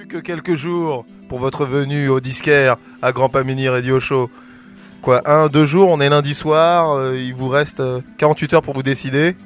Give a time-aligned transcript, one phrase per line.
[0.00, 4.30] Plus que quelques jours pour votre venue au disquaire à Grand Pamini Radio Show.
[5.02, 8.62] Quoi, un, deux jours, on est lundi soir, euh, il vous reste euh, 48 heures
[8.62, 9.36] pour vous décider.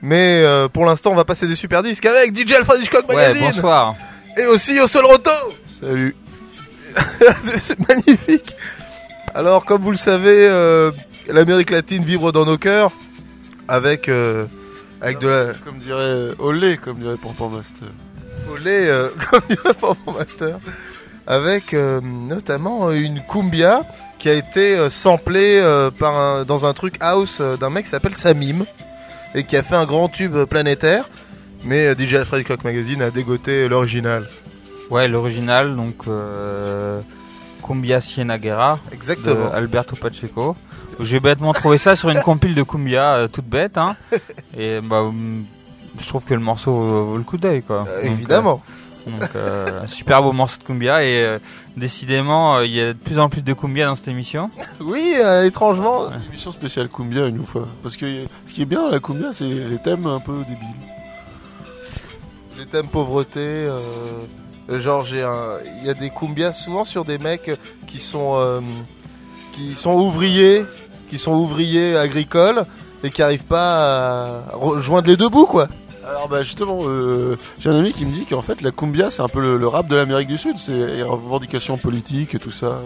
[0.00, 3.16] Mais euh, pour l'instant, on va passer des super disques avec DJ Alfred Hitchcock Ouais,
[3.16, 3.94] Magazine bonsoir.
[4.38, 5.30] et aussi au Sol Roto.
[5.66, 6.16] Salut.
[7.60, 8.56] C'est magnifique.
[9.34, 10.90] Alors, comme vous le savez, euh,
[11.28, 12.92] l'Amérique latine vibre dans nos cœurs
[13.68, 14.46] avec euh,
[15.02, 17.50] avec de la Comme dirait Olé, comme dirait Pampan
[18.48, 20.58] Euh, comme dirait Pampan Master,
[21.26, 23.82] avec euh, notamment une cumbia
[24.18, 27.84] qui a été euh, samplée euh, par un- dans un truc house euh, d'un mec
[27.84, 28.64] qui s'appelle Samim
[29.34, 31.04] et qui a fait un grand tube euh, planétaire.
[31.64, 34.28] Mais euh, DJ Alfred Hitchcock Magazine a dégoté l'original.
[34.90, 37.00] Ouais, l'original, donc euh,
[37.66, 39.50] Cumbia Cienagera de Exactement.
[39.52, 40.56] Alberto Pacheco.
[41.00, 43.96] J'ai bêtement trouvé ça sur une compile de Cumbia euh, toute bête, hein.
[44.58, 45.04] Et bah,
[46.00, 47.84] je trouve que le morceau vaut le coup d'œil, quoi.
[47.88, 48.62] Euh, Donc, évidemment.
[49.06, 51.38] euh, Donc, euh, un super beau morceau de Cumbia et euh,
[51.76, 54.50] décidément, euh, il y a de plus en plus de Cumbia dans cette émission.
[54.80, 56.08] Oui, euh, étrangement.
[56.10, 57.66] Une émission spéciale Cumbia une fois.
[57.82, 58.06] Parce que
[58.46, 60.76] ce qui est bien à la Cumbia, c'est les thèmes un peu débiles.
[62.58, 63.80] Les thèmes pauvreté, euh,
[64.80, 67.50] genre j'ai un, il y a des cumbias souvent sur des mecs
[67.88, 68.60] qui sont euh,
[69.52, 70.64] qui sont ouvriers,
[71.10, 72.64] qui sont ouvriers agricoles
[73.02, 75.66] et qui arrivent pas à rejoindre les deux bouts quoi.
[76.06, 79.22] Alors bah justement, euh, j'ai un ami qui me dit qu'en fait la Cumbia c'est
[79.22, 82.50] un peu le, le rap de l'Amérique du Sud, c'est les revendications politiques et tout
[82.50, 82.80] ça.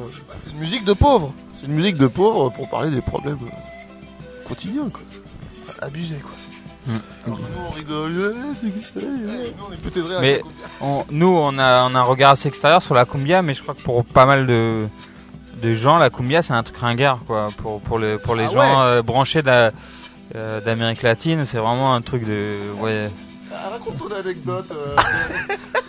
[0.45, 4.49] C'est une musique de pauvres, C'est une musique de pauvres pour parler des problèmes euh,
[4.49, 5.01] quotidiens quoi.
[5.81, 6.31] abusé quoi.
[7.27, 8.35] Alors, nous on rigole, de
[10.21, 10.87] Mais- la.
[10.87, 13.63] On- nous, on a, on a un regard assez extérieur sur la Cumbia, mais je
[13.63, 14.87] crois que pour pas mal de,
[15.63, 17.49] de gens, la Cumbia, c'est un truc ringard, quoi.
[17.57, 19.73] Pour, pour, le, pour les Ah gens euh, branchés d'a-
[20.37, 22.57] euh, d'Amérique latine, c'est vraiment un truc de.
[23.53, 24.97] Ah, raconte ton anecdote, euh,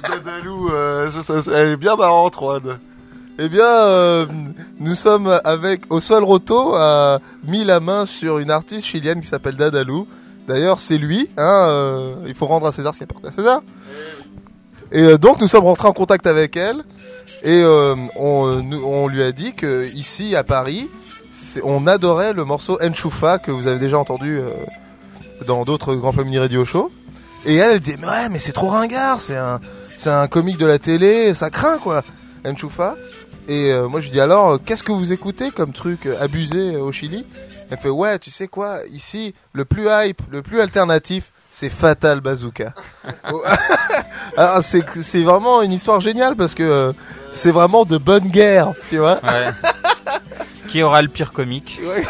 [0.07, 1.09] Dadalou, euh,
[1.53, 2.79] elle est bien marrante, Juan.
[3.39, 4.25] Eh bien,
[4.79, 9.55] nous sommes avec au Roto a mis la main sur une artiste chilienne qui s'appelle
[9.55, 10.07] Dadalou.
[10.47, 11.29] D'ailleurs, c'est lui.
[11.37, 13.61] Hein, il faut rendre à César ce qui appartient à César.
[14.91, 16.83] Et donc, nous sommes rentrés en contact avec elle
[17.43, 20.87] et on, on lui a dit que ici à Paris,
[21.63, 24.49] on adorait le morceau Enchufa que vous avez déjà entendu euh,
[25.45, 26.91] dans d'autres grands family radio show.
[27.45, 29.59] Et elle, elle dit mais ouais, mais c'est trop ringard, c'est un,
[29.97, 32.03] c'est un comique de la télé, ça craint quoi,
[32.45, 32.95] Enchufa.
[33.47, 36.75] Et euh, moi je lui dis alors, qu'est-ce que vous écoutez comme truc euh, abusé
[36.75, 37.25] au Chili?
[37.69, 42.19] Elle fait ouais, tu sais quoi, ici le plus hype, le plus alternatif, c'est Fatal
[42.21, 42.73] Bazooka.
[44.61, 46.91] C'est c'est vraiment une histoire géniale parce que euh,
[47.31, 49.19] c'est vraiment de bonne guerre, tu vois.
[49.23, 49.47] ouais.
[50.67, 52.03] Qui aura le pire comique Ouais.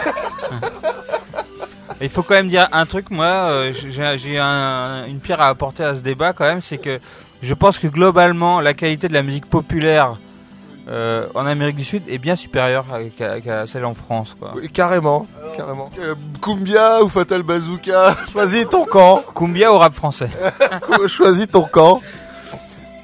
[2.02, 5.48] Il faut quand même dire un truc, moi, euh, j'ai j'ai un- une pierre à
[5.48, 7.00] apporter à ce débat quand même, c'est que
[7.42, 10.14] je pense que globalement, la qualité de la musique populaire
[10.90, 14.54] euh, en Amérique du Sud est bien supérieure à- celle en France, quoi.
[14.56, 15.90] Oui, carrément, carrément.
[16.00, 18.16] Euh, Cumbia ou Fatal Bazooka?
[18.32, 19.22] Choisis ton camp.
[19.36, 20.30] Cumbia au rap français?
[21.08, 22.00] choisis ton camp.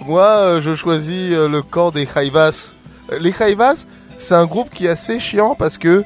[0.06, 2.72] Moi, je choisis le camp des Jaivas.
[3.20, 3.86] Les Jaivas,
[4.24, 6.04] c'est un groupe qui est assez chiant parce que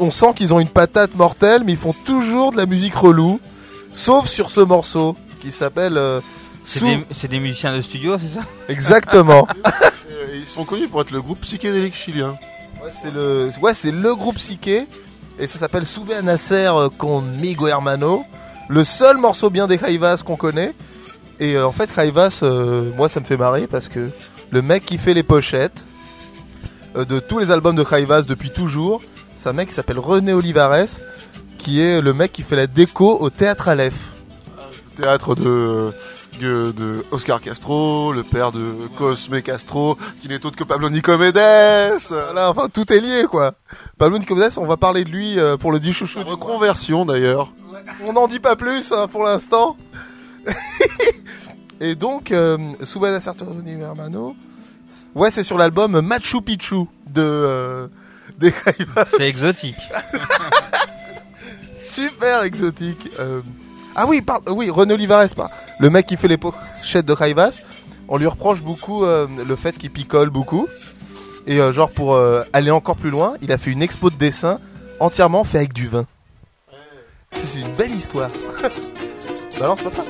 [0.00, 3.40] on sent qu'ils ont une patate mortelle, mais ils font toujours de la musique relou,
[3.94, 6.20] sauf sur ce morceau qui s'appelle euh,
[6.64, 8.44] C'est Sous- des, musiciens de studio, c'est ça?
[8.68, 9.46] Exactement.
[10.34, 12.36] Ils sont connus pour être le groupe psychédélique chilien.
[12.82, 14.86] Ouais, c'est le, ouais, c'est le groupe psyché
[15.38, 18.24] et ça s'appelle Sube a Nasser euh, con Migo Hermano.
[18.68, 20.72] Le seul morceau bien des Jaivas qu'on connaît.
[21.40, 24.10] Et euh, en fait, Jaivas, euh, moi, ça me fait marrer parce que
[24.50, 25.84] le mec qui fait les pochettes
[27.04, 29.02] de tous les albums de Jaivas depuis toujours,
[29.36, 30.86] c'est un mec qui s'appelle René Olivares,
[31.58, 34.12] qui est le mec qui fait la déco au théâtre Aleph.
[34.96, 35.92] Théâtre de,
[36.40, 41.34] de, de Oscar Castro, le père de Cosme Castro, qui n'est autre que Pablo Nicomedes.
[42.08, 43.54] Voilà, enfin, tout est lié, quoi.
[43.98, 46.20] Pablo Nicomedes, on va parler de lui euh, pour le dit chouchou.
[46.20, 46.34] du mois.
[46.34, 47.52] Reconversion d'ailleurs.
[48.04, 49.76] On n'en dit pas plus hein, pour l'instant.
[51.80, 54.34] Et donc, euh, Subada Sartori Hermano,
[55.14, 57.86] ouais, c'est sur l'album Machu Picchu de euh,
[58.38, 58.52] des.
[59.16, 59.76] C'est exotique.
[61.80, 63.08] super exotique.
[63.20, 63.40] Euh,
[63.94, 67.14] Ah oui, par- euh, oui, René Olivares, pas le mec qui fait les pochettes de
[67.16, 67.62] Jaivas.
[68.08, 70.68] On lui reproche beaucoup euh, le fait qu'il picole beaucoup.
[71.46, 74.16] Et euh, genre pour euh, aller encore plus loin, il a fait une expo de
[74.16, 74.58] dessin
[75.00, 76.04] entièrement fait avec du vin.
[77.32, 78.30] C'est une belle histoire.
[79.58, 80.02] Balance papa.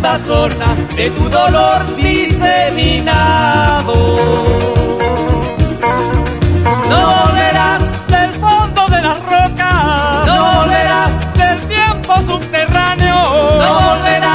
[0.00, 3.94] De tu dolor diseminado.
[6.88, 13.14] No volverás del fondo de las rocas, no volverás del tiempo subterráneo,
[13.58, 14.27] no volverás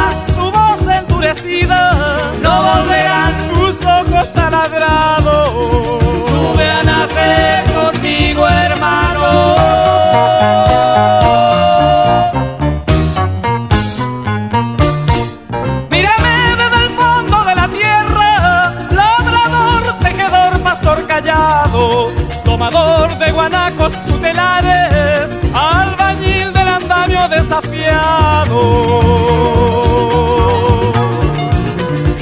[23.84, 28.60] guanacos tutelares, albañil del andamio desafiado.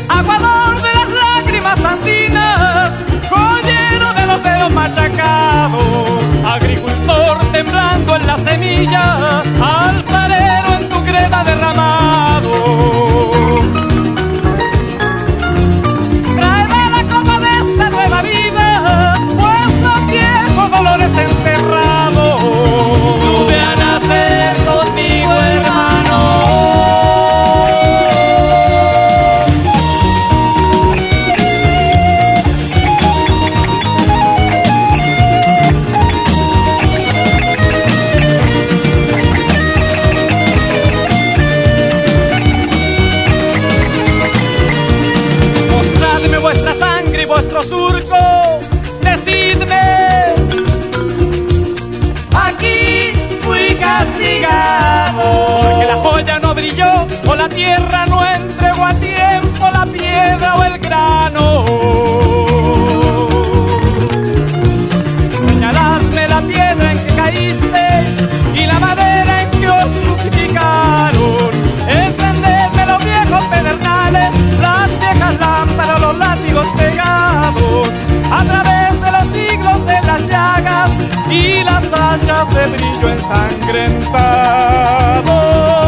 [0.09, 2.91] Aguador de las lágrimas andinas,
[3.29, 13.10] joyero de los dedos machacados, agricultor temblando en la semilla, alfarero en tu greda derramado.
[57.41, 61.65] La tierra no entregó a tiempo la piedra o el grano.
[65.47, 68.03] Señaladme la piedra en que caíste
[68.53, 71.49] y la madera en que os crucificaron.
[71.88, 74.29] Encendedme los viejos pedernales,
[74.59, 77.89] las viejas lámparas, los látigos pegados.
[78.31, 80.91] A través de los siglos en las llagas
[81.27, 85.80] y las hachas de brillo ensangrentado.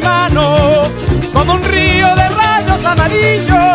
[0.00, 0.82] Mano,
[1.32, 3.67] como un río de rayos amarillos,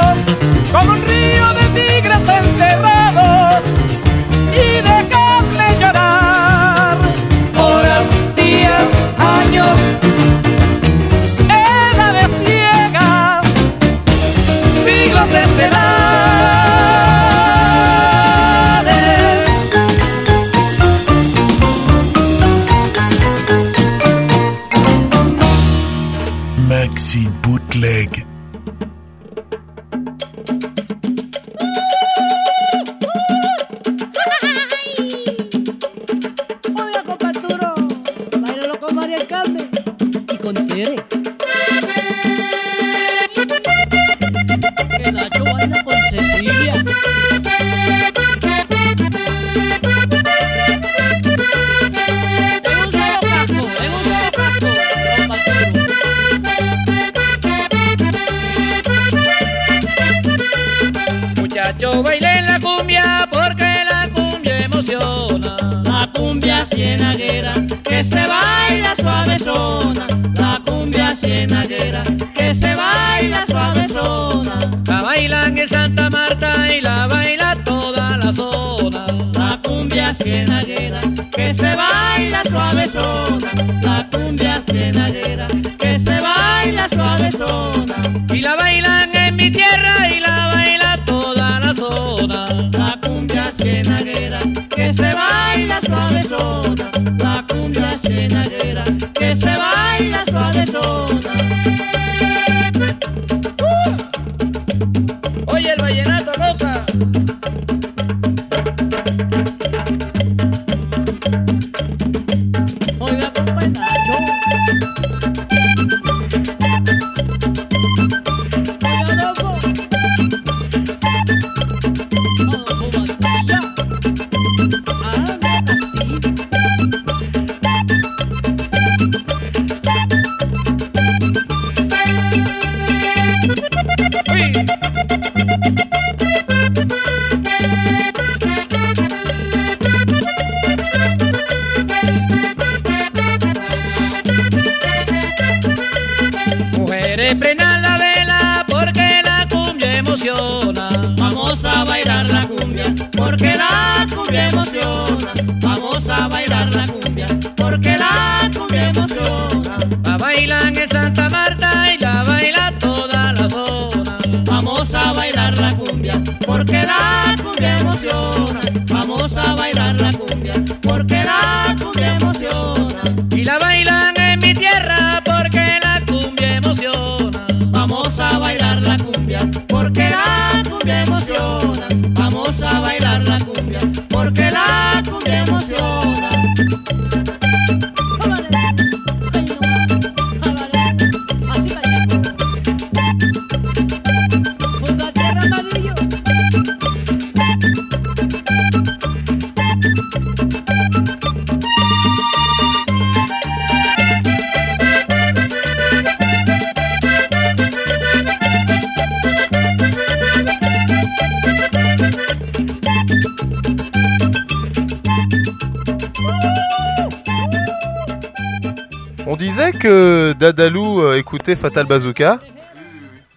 [221.56, 222.40] Fatal Bazooka,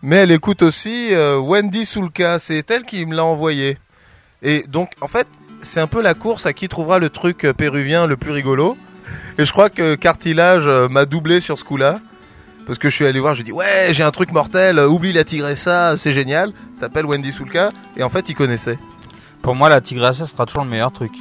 [0.03, 2.39] mais elle écoute aussi euh, Wendy Sulka.
[2.39, 3.79] C'est elle qui me l'a envoyé.
[4.41, 5.27] Et donc, en fait,
[5.63, 8.77] c'est un peu la course à qui trouvera le truc euh, péruvien le plus rigolo.
[9.37, 11.99] Et je crois que Cartilage euh, m'a doublé sur ce coup-là.
[12.67, 15.25] Parce que je suis allé voir, je dis ouais, j'ai un truc mortel, oublie la
[15.25, 16.53] tigressa, c'est génial.
[16.75, 17.71] Ça s'appelle Wendy Sulka.
[17.97, 18.79] Et en fait, il connaissait.
[19.43, 21.13] Pour moi, la tigressa sera toujours le meilleur truc.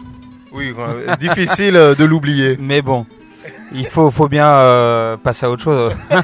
[0.52, 0.74] Oui,
[1.20, 2.58] difficile de l'oublier.
[2.60, 3.06] Mais bon,
[3.72, 5.94] il faut, faut bien euh, passer à autre chose.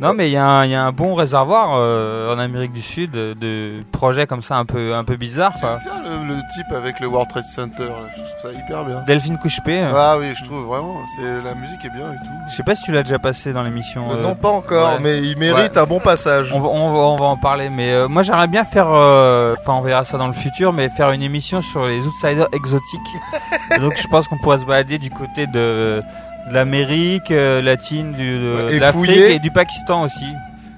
[0.00, 2.72] non, mais il y, a un- il y a un bon réservoir euh, en Amérique
[2.72, 5.52] du Sud de, de projets comme ça un peu, un peu bizarres.
[5.60, 5.78] quoi.
[5.84, 9.02] Bien le, le type avec le World Trade Center, là, je trouve ça hyper bien.
[9.06, 12.30] Delphine Couchepé, euh, Ah oui, je trouve vraiment, c'est la musique est bien et tout.
[12.50, 14.10] je sais pas si tu l'as déjà passé dans l'émission.
[14.10, 14.98] Euh, euh, non, pas encore, ouais.
[15.00, 16.50] mais il mérite un bon passage.
[16.54, 19.54] On va, on, va, on va en parler, mais euh, moi j'aimerais bien faire, euh,
[19.60, 23.00] enfin on verra ça dans le futur, mais faire une émission sur les outsiders exotiques.
[23.80, 26.02] Donc je pense qu'on pourrait se balader du côté de,
[26.48, 29.34] de l'Amérique euh, latine, du, de, Ouais, et de l'Afrique fouiller.
[29.34, 30.26] et du Pakistan aussi.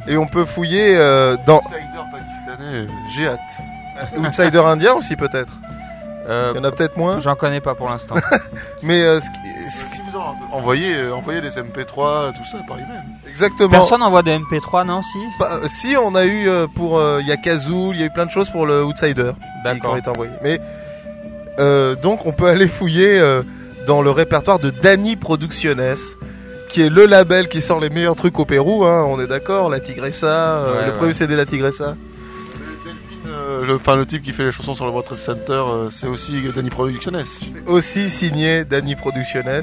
[0.09, 1.77] Et on peut fouiller euh, dans Outsider
[2.11, 3.41] pakistanais, euh, j'ai hâte.
[4.19, 5.53] Outsider indien aussi peut-être.
[6.29, 7.19] Euh, Il y en a peut-être moins.
[7.21, 8.15] J'en connais pas pour l'instant.
[8.83, 12.45] Mais euh, ce qui- ce qui- Si vous en envoyez, euh, envoyez des MP3, tout
[12.45, 12.89] ça par email.
[13.29, 13.71] exactement.
[13.71, 15.19] Personne envoie de MP3, non Si?
[15.39, 18.03] Pas- euh, si on a eu euh, pour euh, il y a Kazoo, il y
[18.03, 19.97] a eu plein de choses pour le Outsider qui, qui ont D'accord.
[19.97, 20.33] été envoyés.
[20.43, 20.61] Mais
[21.59, 23.43] euh, donc on peut aller fouiller euh,
[23.87, 25.97] dans le répertoire de Dani Producciones
[26.69, 29.69] qui est le label qui sort les meilleurs trucs au Pérou, hein, on est d'accord,
[29.69, 30.97] la Tigressa, euh, Ouais, le ouais.
[30.97, 31.97] premier CD la Tigressa.
[32.85, 35.53] Delphine, euh, le, enfin, le type qui fait les chansons sur le World Trade Center,
[35.69, 37.23] euh, c'est aussi Danny Productiones.
[37.67, 39.63] aussi signé Dani Producciones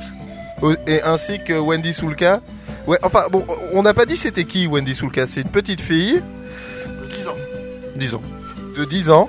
[0.61, 2.41] au- et ainsi que Wendy Sulka.
[2.85, 6.21] Ouais, enfin bon, on n'a pas dit c'était qui Wendy Sulka, c'est une petite fille
[7.17, 7.35] 10 ans.
[7.95, 8.21] 10 ans.
[8.77, 9.27] de 10 ans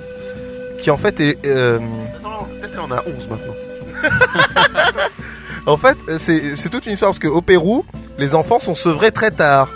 [0.81, 3.53] qui en fait est euh, non, peut-être qu'on a 11 maintenant.
[5.65, 7.85] en fait c'est c'est toute une histoire parce qu'au Pérou
[8.17, 9.69] les enfants sont sevrés très tard.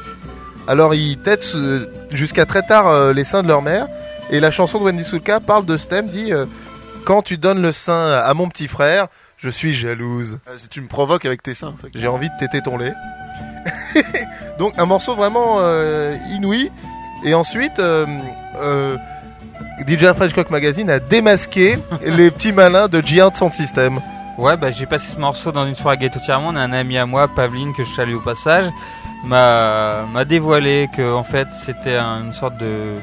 [0.68, 3.88] Alors ils têtent euh, jusqu'à très tard euh, les seins de leur mère
[4.32, 6.46] et la chanson de Wendy Sulka parle de ce thème dit euh,
[7.06, 10.40] quand tu donnes le sein à mon petit frère, je suis jalouse.
[10.50, 12.94] Euh, si tu me provoques avec tes seins, J'ai envie de téter ton lait.
[14.60, 16.72] Donc un morceau vraiment euh, inouï.
[17.24, 18.06] Et ensuite, euh,
[18.58, 18.98] euh,
[19.88, 24.00] DJ French Cock Magazine a démasqué les petits malins de Giant Sound System.
[24.38, 26.40] Ouais, bah j'ai passé ce morceau dans une soirée Ghetto Tiers.
[26.40, 28.66] Un ami à moi, Pavline, que je salue au passage,
[29.24, 32.96] m'a m'a dévoilé que en fait c'était un- une sorte de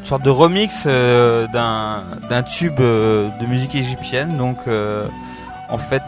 [0.00, 4.36] une sorte de remix euh, d'un d'un tube euh, de musique égyptienne.
[4.36, 5.04] Donc euh,
[5.70, 6.02] en fait,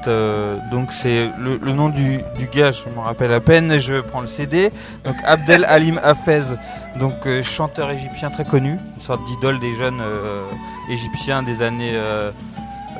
[0.72, 3.78] donc c'est le, le nom du, du gars, je me rappelle à peine.
[3.78, 4.72] Je prends le CD.
[5.04, 6.42] Donc Abdel Halim Hafez,
[6.98, 10.00] donc chanteur égyptien très connu, une sorte d'idole des jeunes
[10.90, 11.92] égyptiens des années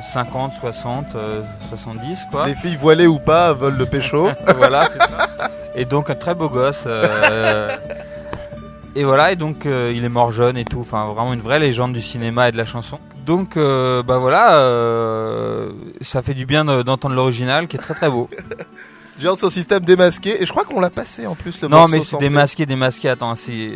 [0.01, 2.47] 50, 60, euh, 70 quoi.
[2.47, 4.29] Les filles voilées ou pas veulent le pécho.
[4.57, 5.27] voilà, c'est ça.
[5.75, 6.83] Et donc un très beau gosse.
[6.87, 7.75] euh,
[8.95, 10.79] et voilà, et donc euh, il est mort jeune et tout.
[10.81, 12.97] Enfin, vraiment une vraie légende du cinéma et de la chanson.
[13.25, 14.49] Donc, euh, bah voilà,
[16.01, 18.27] ça fait du bien de- d'entendre l'original qui est très très beau.
[19.21, 20.41] Giant Sound System démasqué.
[20.41, 23.07] Et je crois qu'on l'a passé en plus le non, morceau mais c'est démasqué, démasqué.
[23.09, 23.35] Attends,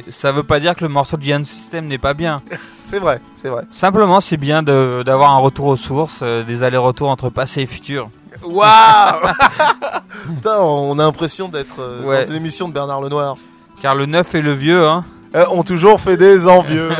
[0.09, 2.41] ça veut pas dire que le morceau de Giant System n'est pas bien.
[2.87, 3.63] C'est vrai, c'est vrai.
[3.71, 8.11] Simplement, c'est bien d'avoir un retour aux sources, euh, des allers-retours entre passé et futur.
[8.43, 9.27] Waouh
[10.35, 12.25] Putain, on a l'impression d'être euh, Ouais.
[12.25, 13.37] dans une émission de Bernard Lenoir.
[13.81, 15.03] Car le neuf et le vieux, hein.
[15.35, 16.91] Euh, ont toujours fait des envieux.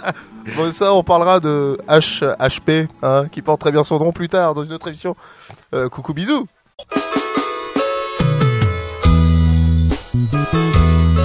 [0.56, 4.30] bon, ça, on parlera de H, HP, hein, qui porte très bien son nom plus
[4.30, 5.16] tard dans une autre émission.
[5.74, 6.46] Euh, coucou, bisous.
[10.16, 11.15] MUZIEK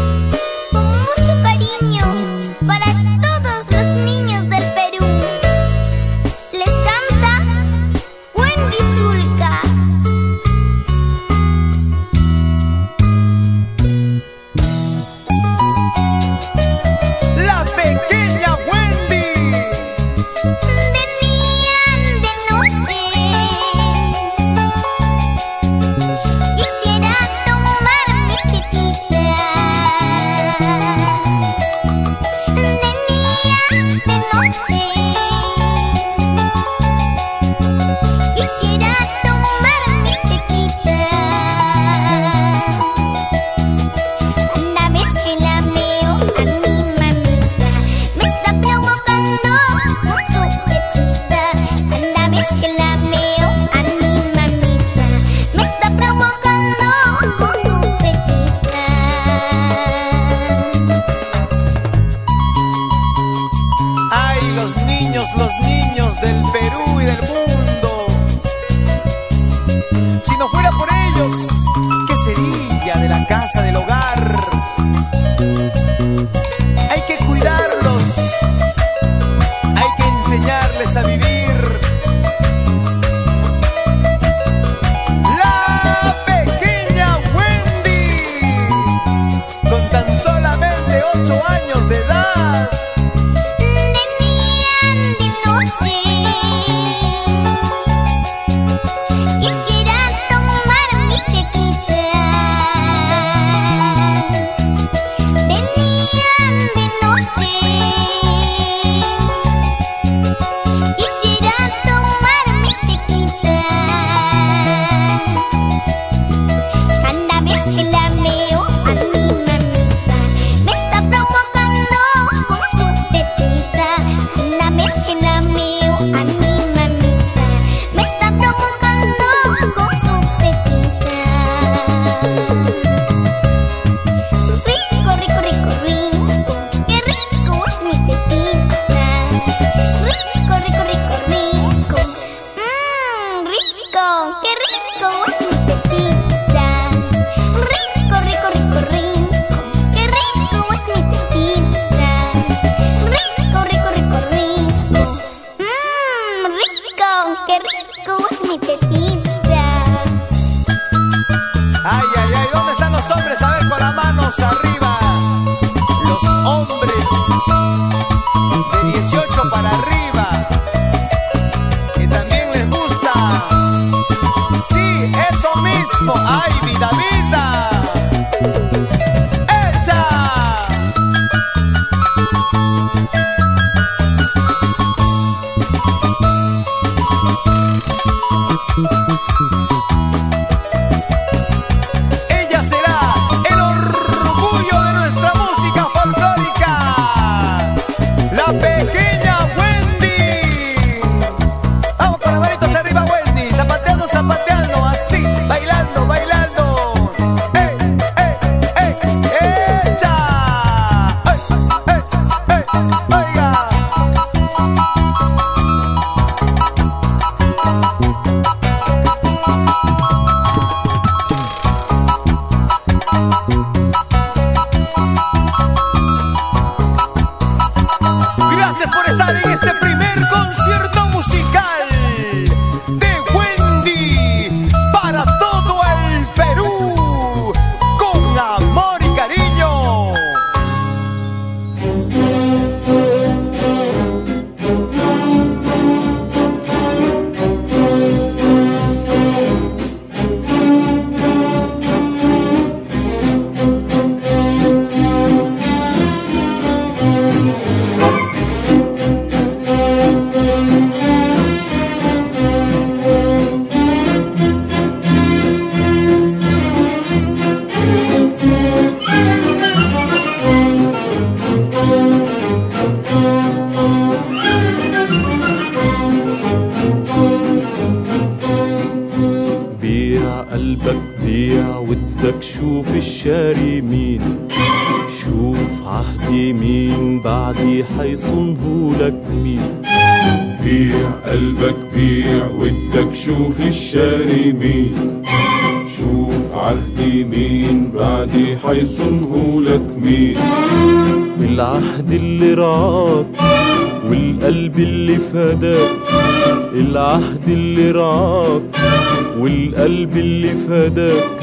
[310.67, 311.39] فداك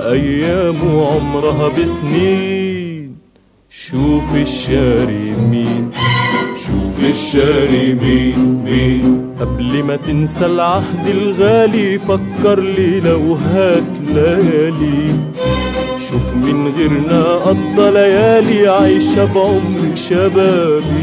[0.00, 3.16] أيامه عمرها بسنين.
[3.70, 5.90] شوف الشاري مين
[6.66, 9.04] شوف الشاري مين مين
[9.40, 15.14] قبل ما تنسى العهد الغالي فكر لي لو هات ليالي.
[16.10, 20.99] شوف من غيرنا قضى ليالي عايشة بعمر شبابي.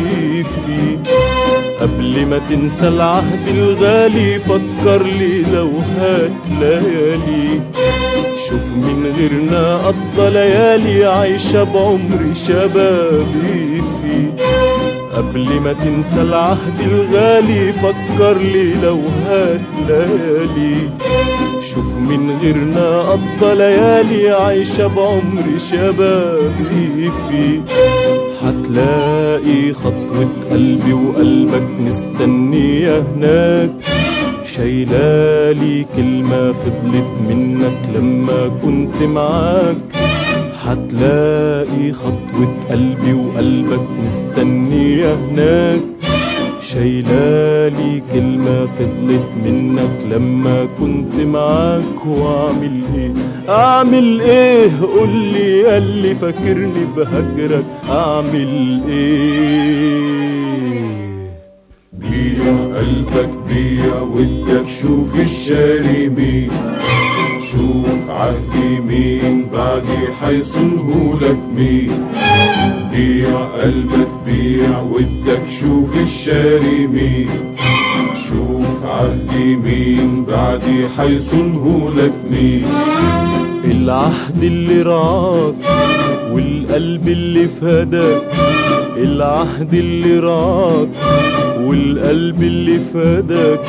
[2.17, 7.61] قبل ما تنسى العهد الغالي فكر لي لو هات ليالي.
[8.47, 14.33] شوف من غيرنا قضى ليالي عايشة بعمر شبابي فيه
[15.15, 20.89] قبل ما تنسى العهد الغالي فكر لي لو هات ليالي.
[21.73, 27.61] شوف من غيرنا قضى ليالي عايشة بعمر شبابي فيه
[28.67, 33.71] هتلاقي خطوة قلبي وقلبك مستنية هناك.
[34.45, 39.77] شايلالي كلمة فضلت منك لما كنت معاك.
[40.63, 45.81] هتلاقي خطوة قلبي وقلبك مستنية هناك.
[46.73, 53.13] شايلالي كلمة فضلت منك لما كنت معاك وأعمل إيه؟
[53.49, 57.65] أعمل إيه؟ قولي ياللي فاكرني بهجرك.
[57.89, 60.17] أعمل إيه؟
[61.93, 62.43] بيع
[62.77, 66.49] قلبك بيع ودك شوف الشاري مين.
[67.51, 72.07] شوف عهدي مين بعدي حيصنه لك مين.
[72.91, 77.29] بيع قلبك بيع ودك شوف الشاري مين.
[78.29, 82.65] شوف عهدي مين بعدي حيصنه لك مين.
[83.65, 85.55] العهد اللي رعاك
[86.31, 88.31] والقلب اللي فداك
[88.97, 90.89] العهد اللي رعاك
[91.59, 93.59] والقلب اللي فداك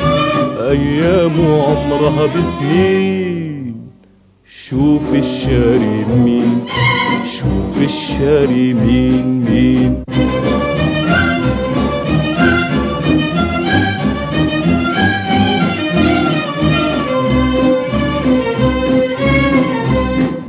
[0.59, 3.75] أيامه عمرها بسنين.
[4.69, 6.61] شوف الشاري مين.
[7.39, 10.03] شوف الشاري مين مين.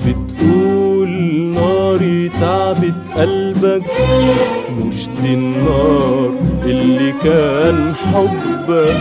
[0.07, 1.09] بتقول
[1.55, 3.83] ناري تعبت قلبك
[4.79, 6.31] مش دي النار
[6.65, 8.97] اللي كان حبك.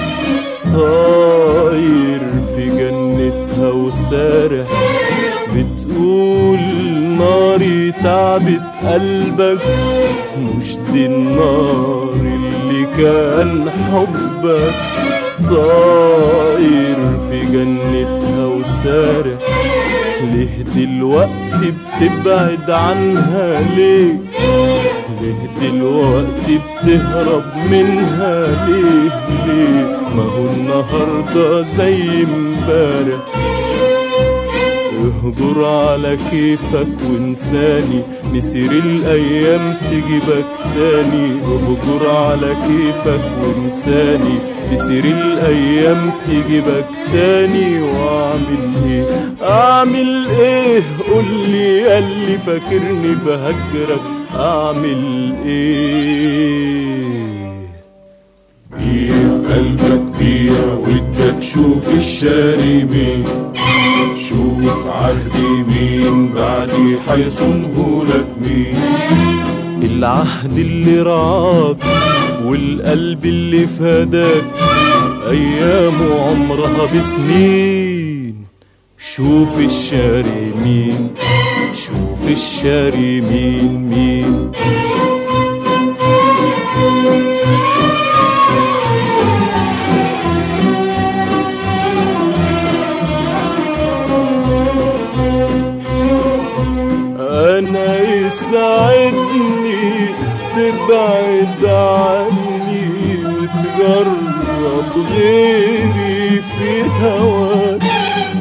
[0.73, 2.21] طاير
[2.56, 4.67] في جنتها وسارح
[7.91, 9.60] تعبت قلبك
[10.58, 14.73] مش دي النار اللي كان حبك
[15.49, 16.97] طاير
[17.30, 19.39] في جنتها وسارح.
[20.34, 24.13] ليه دلوقتي بتبعد عنها ليه؟
[25.21, 29.10] ليه دلوقتي بتهرب منها ليه؟
[29.47, 33.19] ليه؟ ما هو النهارده زي امبارح.
[35.23, 38.03] اهجر على كيفك وانساني
[38.34, 41.32] مسير الأيام تجيبك تاني.
[41.45, 44.39] اهجر على كيفك وانساني
[44.73, 47.82] مسير الأيام تجيبك تاني.
[47.82, 49.05] واعمل إيه؟
[49.41, 50.82] اعمل إيه؟
[51.13, 54.01] قولي ياللي فاكرني بهجرك.
[54.36, 57.38] اعمل إيه؟
[58.79, 61.41] بيع قلبك بيع ودك.
[61.41, 63.23] شوف الشاري مين
[64.29, 66.33] شوف عهدي مين.
[66.33, 68.75] بعدي حيصنه لك مين.
[69.83, 71.83] العهد اللي رعاك
[72.45, 74.45] والقلب اللي فداك
[75.29, 78.35] أيامه عمرها بسنين.
[79.15, 81.07] شوف الشاري مين
[81.73, 84.51] شوف الشاري مين مين.
[105.17, 107.81] غيري في هواك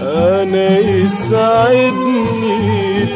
[0.02, 2.58] أنا يسعدني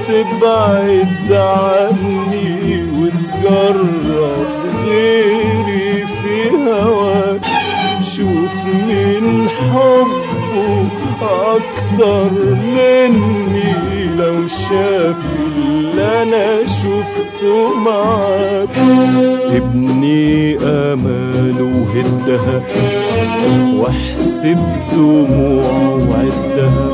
[0.07, 4.46] تبعد عني وتجرب
[4.87, 7.40] غيري في هواك
[8.02, 10.87] شوف من حبه
[11.22, 12.31] أكتر
[12.74, 15.16] مني لو شاف
[15.57, 16.66] اللي أنا
[17.22, 18.76] شفته معاك
[19.56, 22.62] ابني آماله وهدها
[23.78, 24.58] واحسب
[24.92, 26.88] دموعه وعدها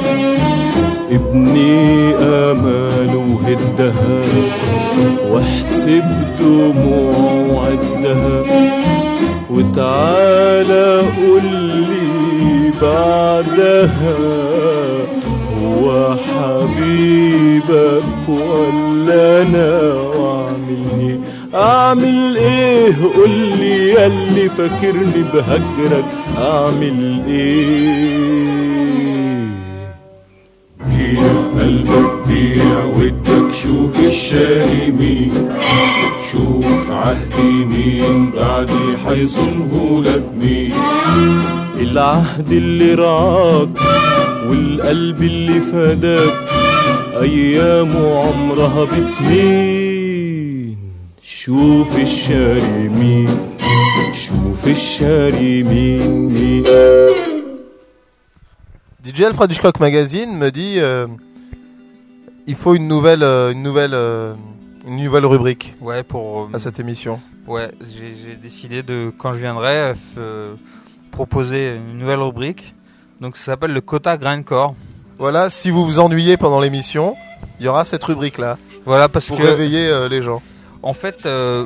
[1.11, 4.21] ابني آمال وهدها
[5.31, 6.05] واحسب
[6.41, 7.15] دموع
[7.51, 8.45] وعدها
[9.51, 14.17] وتعالى قول لي بعدها
[15.79, 21.19] هو حبيبك ولا أنا واعمل إيه
[21.55, 26.05] أعمل إيه؟ قول لي ياللي فاكرني بهجرك.
[26.39, 28.39] أعمل إيه؟
[30.87, 31.23] بيع
[31.61, 35.49] قلبك بيع ودك شوف الشاري مين.
[36.33, 40.73] شوف عهدي مين بعدي حيصنه لك مين.
[41.81, 43.69] العهد اللي رعاك
[44.48, 46.34] والقلب اللي فداك
[47.22, 50.78] ايامه عمرها بسنين
[51.22, 53.30] شوف الشاري مين
[54.14, 56.64] شوف الشاري مين مين
[59.06, 61.08] DJ Alfred Hitchcock Magazine me dit euh,
[62.48, 64.34] il faut une nouvelle, euh, une nouvelle, euh,
[64.88, 66.26] une nouvelle rubrique Ouais, pour.
[66.44, 67.20] euh, à cette émission.
[67.48, 70.54] Ouais, j'ai j'ai décidé de, quand je viendrai, euh, f- euh,
[71.12, 72.74] proposer une nouvelle rubrique.
[73.21, 74.75] Donc ça s'appelle le quota grindcore.
[75.19, 77.17] Voilà, si vous vous ennuyez pendant l'émission,
[77.59, 80.41] il y aura cette rubrique là Voilà, parce pour que réveiller euh, les gens.
[80.83, 81.65] en fait, euh,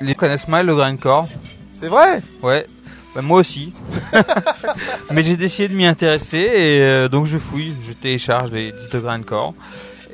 [0.00, 1.26] les connaissent mal le grindcore.
[1.74, 2.66] C'est vrai Ouais,
[3.14, 3.72] bah, moi aussi.
[5.10, 8.94] Mais j'ai décidé de m'y intéresser et euh, donc je fouille, je télécharge les disques
[8.94, 9.54] de grindcore.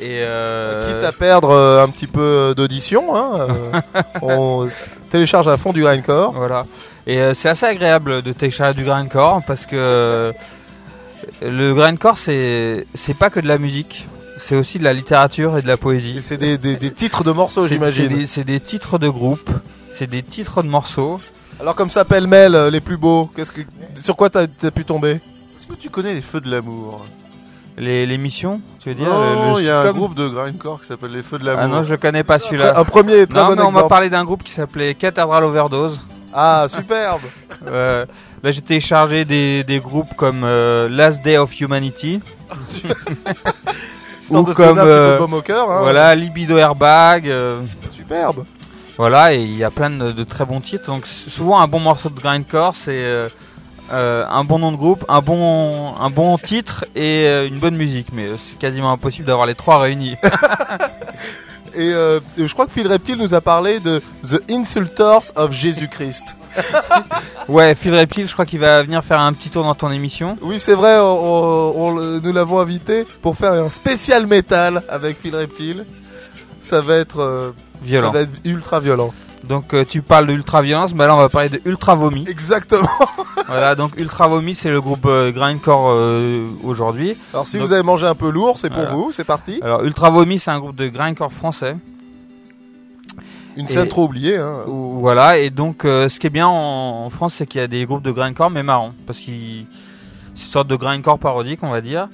[0.00, 3.46] Et euh, Quitte à perdre euh, un petit peu d'audition, hein,
[3.94, 4.68] euh, on
[5.10, 6.32] télécharge à fond du grindcore.
[6.32, 6.66] Voilà.
[7.06, 10.32] Et c'est assez agréable de télécharger du grindcore parce que
[11.42, 14.06] le grindcore c'est c'est pas que de la musique,
[14.38, 16.20] c'est aussi de la littérature et de la poésie.
[16.22, 18.08] C'est des, des- des titres de morceaux, C'est j'imagine.
[18.08, 19.50] des, c'est des titres de groupe,
[19.94, 21.20] c'est des titres de morceaux.
[21.60, 23.60] Alors comme ça, pêle-mêle, euh, les plus beaux, qu'est-ce que,
[24.00, 25.12] sur quoi t'as as pu tomber?
[25.12, 27.04] Est-ce que tu connais les Feux de l'amour?
[27.76, 30.86] Les, les missions, tu veux dire Non, il y a un groupe de grindcore qui
[30.86, 31.62] s'appelle les Feux de l'amour.
[31.64, 32.78] Ah non, je connais pas celui-là.
[32.78, 36.00] Un premier très Non, bon mais on m'a parlé d'un groupe qui s'appelait Cathedral Overdose.
[36.34, 37.22] Ah, superbe
[37.66, 38.04] Euh,
[38.42, 42.20] là, j'ai téléchargé des, des groupes comme euh, Last Day of Humanity.
[44.28, 45.80] Ou de comme peu euh, hein.
[45.80, 47.28] voilà Libido Airbag.
[47.28, 47.62] euh,
[47.94, 48.44] Superbe
[48.96, 50.86] voilà, et il y a plein de, de très bons titres.
[50.86, 53.28] Donc souvent un bon morceau de grindcore, c'est
[53.92, 57.76] euh, un bon nom de groupe, un bon un bon titre et euh, une bonne
[57.76, 58.08] musique.
[58.12, 60.16] Mais euh, c'est quasiment impossible d'avoir les trois réunis.
[61.76, 66.36] Et euh, je crois que Phil Reptile nous a parlé de The Insultors of Jésus-Christ.
[67.48, 70.38] ouais, Phil Reptile, je crois qu'il va venir faire un petit tour dans ton émission.
[70.40, 74.82] Oui, c'est vrai, on, on- on le- nous l'avons invité pour faire un spécial métal
[74.88, 75.84] avec Phil Reptile.
[76.60, 77.50] Ça va être euh,
[77.82, 78.06] Violent.
[78.08, 79.12] Ça va être ultra violent.
[79.48, 82.24] Donc euh, tu parles de ultra violence, mais là on va parler de ultra vomi.
[82.28, 82.88] Exactement.
[83.46, 87.16] voilà, donc ultra vomi c'est le groupe euh, grindcore euh, aujourd'hui.
[87.32, 88.94] Alors si Donc- vous avez mangé un peu lourd, c'est pour Voilà.
[88.94, 89.58] vous, c'est parti.
[89.62, 91.76] Alors ultra vomi c'est un groupe de grindcore français.
[93.56, 94.36] Une scène Et- trop oubliée.
[94.36, 94.62] Hein.
[94.66, 97.84] Voilà, et donc ce qui est bien en, en France, c'est qu'il y a des
[97.86, 99.66] groupes de grindcore, mais marrants, parce qu'ils
[100.34, 102.08] c'est une sorte de grindcore parodique, on va dire.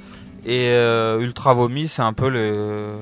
[0.45, 2.95] Et euh, Ultra Vomi, c'est un peu le,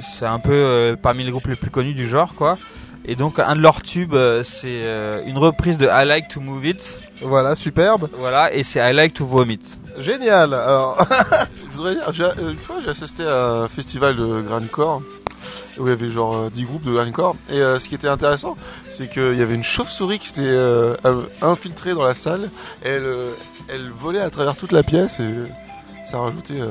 [0.00, 2.56] c'est un peu euh, parmi les groupes les plus connus du genre, quoi.
[3.04, 6.40] Et donc un de leurs tubes, euh, c'est euh, une reprise de I Like to
[6.40, 7.10] Move It.
[7.22, 8.08] Voilà, superbe.
[8.16, 9.58] Voilà, et c'est I Like to Vomit.
[9.98, 10.54] Génial.
[10.54, 11.04] Alors,
[11.72, 15.02] Je voudrais dire, j'ai- une fois j'ai assisté à un festival de grindcore
[15.78, 18.06] où il y avait genre euh, 10 groupes de grindcore et euh, ce qui était
[18.08, 18.56] intéressant
[18.88, 20.94] c'est qu'il y avait une chauve-souris qui s'était euh,
[21.40, 22.50] infiltrée dans la salle
[22.82, 23.30] elle, euh,
[23.68, 25.30] elle volait à travers toute la pièce et
[26.04, 26.68] ça rajoutait euh,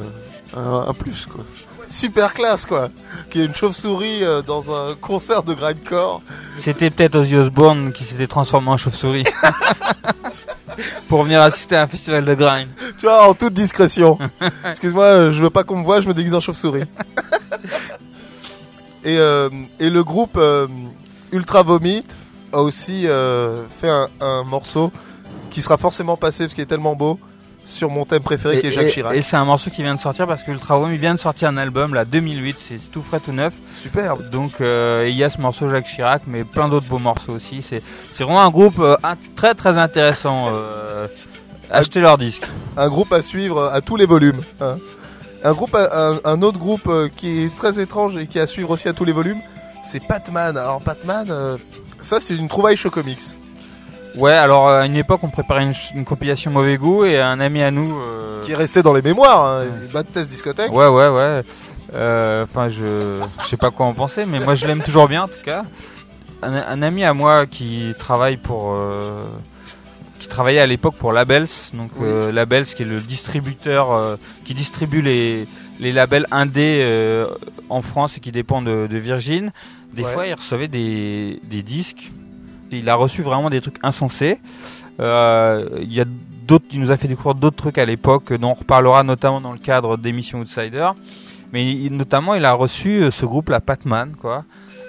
[0.56, 1.44] un, un plus quoi.
[1.92, 2.90] Super classe quoi.
[3.30, 6.22] Qu'il y ait une chauve-souris euh, dans un concert de grindcore.
[6.58, 9.26] C'était peut-être Ozzy Osbourne qui s'était transformé en chauve-souris.
[11.08, 12.68] Pour venir assister à un festival de grind.
[12.98, 14.18] Tu vois, en toute discrétion.
[14.66, 16.84] Excuse-moi, euh, je veux pas qu'on me voie, je me déguise en chauve-souris.
[19.04, 19.50] et, euh,
[19.80, 20.68] et le groupe euh,
[21.32, 22.06] Ultra Vomit
[22.54, 24.92] a aussi fait un, un morceau
[25.50, 27.20] qui sera forcément passé parce qu'il est tellement beau
[27.72, 29.16] sur mon thème préféré qui est Jacques et- Chirac.
[29.16, 31.48] et c'est un morceau qui vient de sortir parce que Ultra Vomi vient de sortir
[31.50, 33.54] un album, là, 2008, c'est tout frais, tout neuf.
[33.82, 34.30] Superbe.
[34.30, 37.62] Donc euh, il y a ce morceau Jacques Chirac, mais plein d'autres beaux morceaux aussi.
[37.62, 37.82] C'est
[38.14, 40.48] c'est vraiment un groupe euh, un- très très intéressant.
[40.52, 41.08] euh,
[41.72, 42.44] achetez leur disque.
[42.78, 44.42] Un groupe à suivre à tous les volumes.
[44.60, 44.76] hein.
[45.44, 48.48] Un, groupe, un, un autre groupe euh, qui est très étrange et qui est à
[48.48, 49.40] suivre aussi à tous les volumes,
[49.84, 50.56] c'est Patman.
[50.58, 51.58] Alors Patman,
[52.02, 53.22] ça c'est une trouvaille show comics.
[54.18, 57.72] Ouais, alors à une époque on préparait une, compilation mauvais goût et un ami à
[57.72, 57.98] nous.
[57.98, 60.72] euh, Qui est resté dans les mémoires, hein, Bad Test Discothèque.
[60.72, 61.42] Ouais, ouais, ouais.
[61.94, 65.24] Euh, Enfin, je, je sais pas quoi en penser, mais moi je l'aime toujours bien
[65.24, 65.64] en tout cas.
[66.44, 69.24] Un, un ami à moi qui travaille pour, euh,
[70.20, 75.02] qui travaillait à l'époque pour Labels, donc euh, Labels qui est le distributeur qui distribue
[75.02, 75.48] les,
[75.80, 77.26] les labels indés
[77.70, 79.52] en France et qui dépend de, de Virgin.
[79.94, 80.10] Des Ouais.
[80.14, 82.12] fois, il recevait des, des disques.
[82.72, 84.40] Il a reçu vraiment des trucs insensés.
[85.00, 86.06] Euh, Il y a
[86.48, 89.52] d'autres, il nous a fait découvrir d'autres trucs à l'époque, dont on reparlera notamment dans
[89.54, 90.90] le cadre d'émissions Outsider.
[91.54, 94.44] Mais il- notamment, il a reçu euh, ce groupe, la Patman, quoi.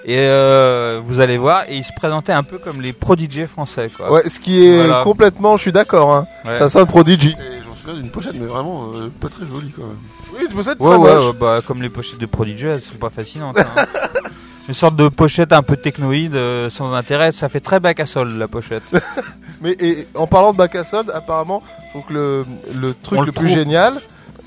[0.05, 3.89] Et euh, vous allez voir, et il se présentait un peu comme les prodigies français,
[3.95, 4.11] quoi.
[4.11, 5.03] Ouais, ce qui est Voilà.
[5.03, 6.13] complètement, je suis d'accord.
[6.13, 6.27] Hein.
[6.45, 6.57] Ouais.
[6.59, 7.35] Ça sonne Prodigy.
[7.67, 9.97] J'en souviens d'une pochette, mais vraiment euh, pas très jolie quand même.
[10.33, 12.97] Oui, je me sais Ouais, ouais, ouais, bah, comme les pochettes de Prodigy, elles sont
[12.97, 13.57] pas fascinantes.
[13.59, 13.65] hein.
[14.67, 18.05] Une sorte de pochette un peu technoïde, euh, sans intérêt, ça fait très bac à
[18.05, 18.83] sol la pochette.
[19.61, 21.61] Mais et, en parlant de bac à solde, apparemment,
[21.93, 22.45] donc le,
[22.75, 23.95] le truc On le, le plus génial,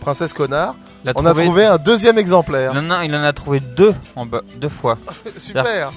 [0.00, 0.74] Princesse Connard,
[1.14, 2.74] on a trouvé un deuxième exemplaire.
[2.74, 4.98] Non, non, il en a trouvé deux, en bas, deux fois.
[5.36, 5.92] Super.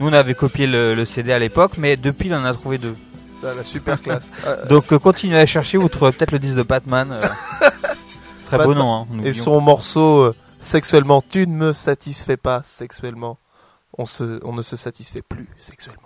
[0.00, 2.78] Nous, on avait copié le, le CD à l'époque, mais depuis, il en a trouvé
[2.78, 2.94] deux.
[3.44, 4.30] Ah, la super classe.
[4.70, 7.08] Donc, euh, continuez à chercher, vous trouverez peut-être le disque de Batman.
[7.12, 7.68] euh.
[8.46, 10.32] Très beau nom, hein, Et son morceau
[10.64, 13.38] sexuellement, tu ne me satisfais pas sexuellement.
[13.96, 16.03] On, se, on ne se satisfait plus sexuellement.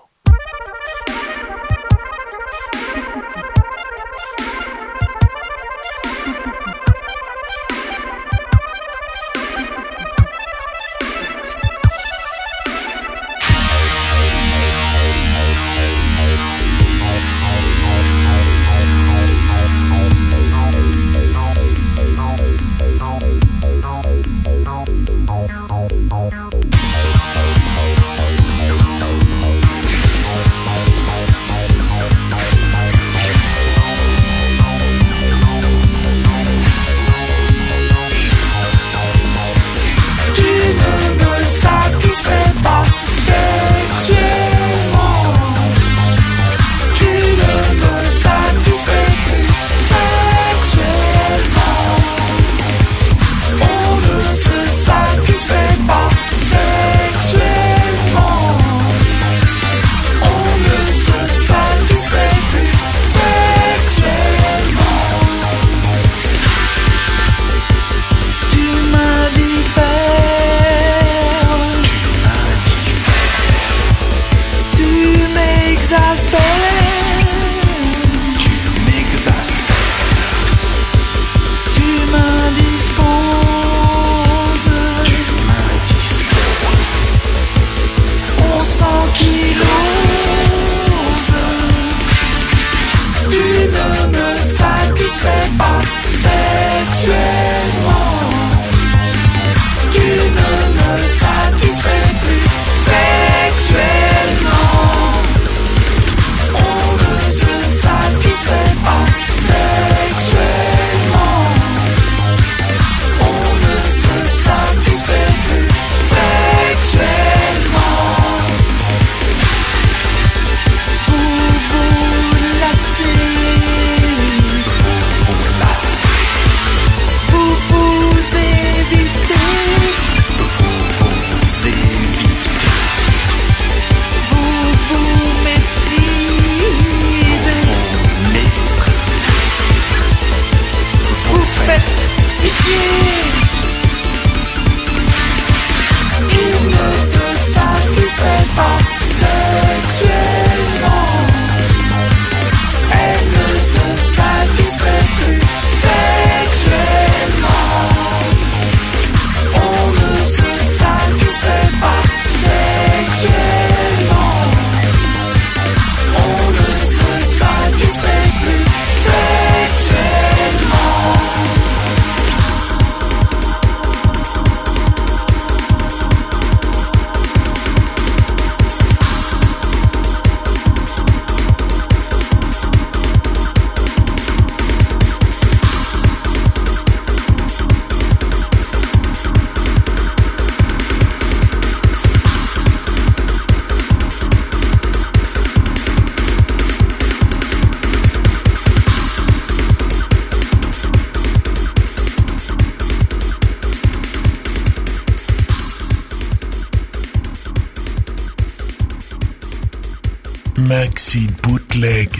[210.99, 212.18] Maxi Bootleg.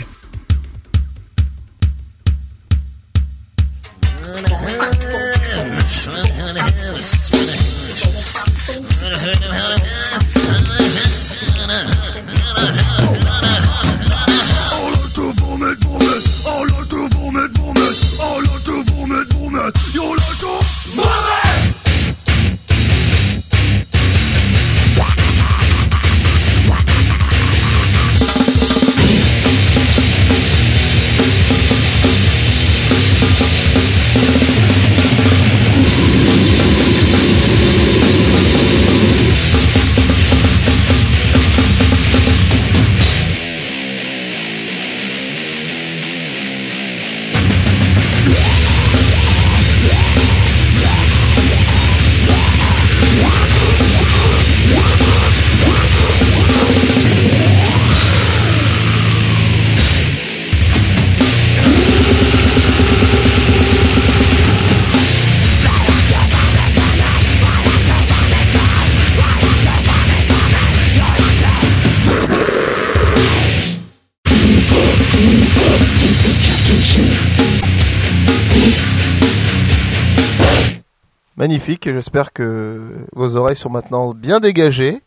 [81.83, 82.81] J'espère que
[83.13, 85.01] vos oreilles sont maintenant bien dégagées.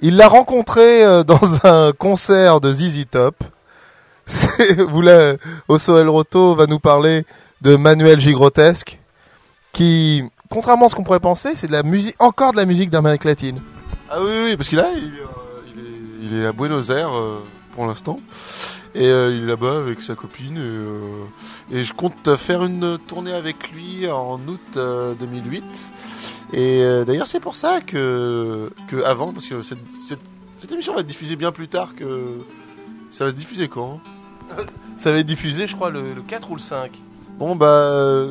[0.00, 3.36] Il l'a rencontré euh, dans un concert de ZZ Top.
[4.88, 5.34] Vous la-
[5.68, 7.26] Osoel Roto va nous parler
[7.60, 8.98] de Manuel Gigrotesque,
[9.72, 12.90] qui, contrairement à ce qu'on pourrait penser, c'est de la musique, encore de la musique
[12.90, 13.60] d'Amérique latine.
[14.10, 17.42] Ah oui, parce qu'il euh, est à Buenos Aires euh,
[17.74, 18.16] pour l'instant.
[18.94, 20.56] Et euh, il est là-bas avec sa copine.
[20.56, 21.24] Et, euh,
[21.72, 25.92] et je compte faire une tournée avec lui en août euh, 2008.
[26.52, 30.20] Et euh, d'ailleurs, c'est pour ça que, que avant, parce que cette, cette,
[30.60, 32.40] cette émission va être diffusée bien plus tard que.
[33.10, 34.00] Ça va se diffuser quand
[34.96, 36.90] Ça va être diffusé, je crois, le, le 4 ou le 5.
[37.38, 38.26] Bon bah,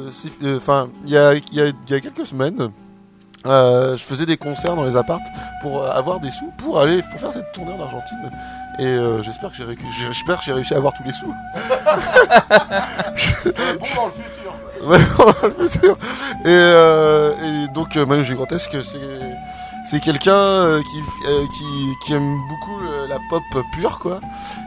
[0.45, 2.71] enfin, il y a, il y, a, il y a quelques semaines,
[3.45, 5.27] euh, je faisais des concerts dans les appartes
[5.61, 8.29] pour avoir des sous pour aller pour faire cette tournée en Argentine.
[8.79, 11.27] Et euh, j'espère que j'ai j'ai- j'espère que j'ai réussi à avoir tous les sous.
[11.27, 11.33] bon
[13.95, 14.53] dans le futur.
[14.83, 15.95] Ouais, dans le futur.
[16.43, 17.31] Et, euh,
[17.65, 18.99] et donc euh, Manu Gigantesque, c'est
[19.89, 20.99] c'est quelqu'un euh, qui,
[21.29, 23.43] euh, qui qui aime beaucoup euh, la pop
[23.73, 24.19] pure quoi,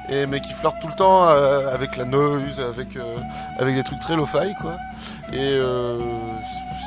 [0.09, 3.17] et mais qui flirte tout le temps euh, avec la noise, avec euh,
[3.59, 4.77] avec des trucs très lo-fi quoi.
[5.33, 5.99] Et euh,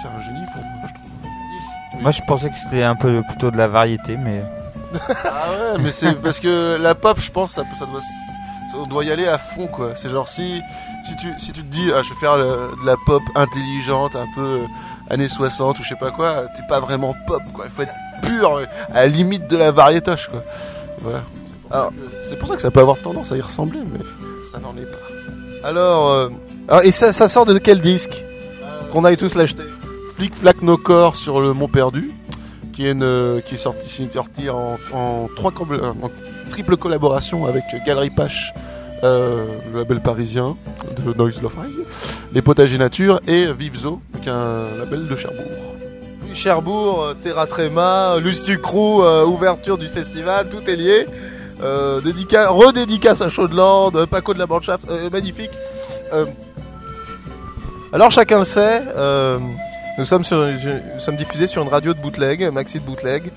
[0.01, 2.01] c'est un génie pour moi, je trouve.
[2.01, 4.41] Moi, je pensais que c'était un peu plutôt de la variété, mais
[5.25, 8.85] Ah ouais, mais c'est parce que la pop, je pense, ça, ça doit, ça- on
[8.87, 9.91] doit y aller à fond, quoi.
[9.95, 10.61] C'est genre si,
[11.05, 14.15] si tu, si tu te dis, ah, je vais faire le- de la pop intelligente,
[14.15, 14.65] un peu euh,
[15.09, 17.65] années 60 ou je sais pas quoi, t'es pas vraiment pop, quoi.
[17.67, 20.41] Il faut être pur, euh, à la limite de la variétoche, quoi.
[21.01, 21.21] Voilà.
[21.71, 21.91] Alors,
[22.27, 23.99] c'est pour ça que ça peut avoir tendance à y ressembler, mais
[24.51, 25.67] ça n'en est pas.
[25.67, 26.29] Alors, euh,
[26.67, 28.23] ah, et ça, ça sort de quel disque?
[28.91, 29.63] Qu'on aille tous l'acheter.
[30.15, 32.09] Flic Flac No Corps sur le Mont Perdu,
[32.79, 35.91] qui est, euh, qui est sorti, en, en, trois, euh,
[36.49, 38.53] triple collaboration avec Galerie Pache,
[39.03, 40.55] euh, le label parisien
[41.05, 41.57] de Noise Lo-Fi,
[42.31, 45.43] Les Potagers Nature et Vivzo, qui est un label de Cherbourg.
[46.33, 51.05] Cherbourg, Terra Trema, Lustucrou, euh, ouverture du festival, tout est lié.
[51.61, 55.51] Euh, dédica- redédicace à Chaudeland, Paco de la Mannschaft, magnifique.
[57.91, 58.83] Alors chacun le sait,
[59.99, 63.31] nous, sommes sur, nous sommes diffusés sur une radio de bootleg, Maxi de bootleg.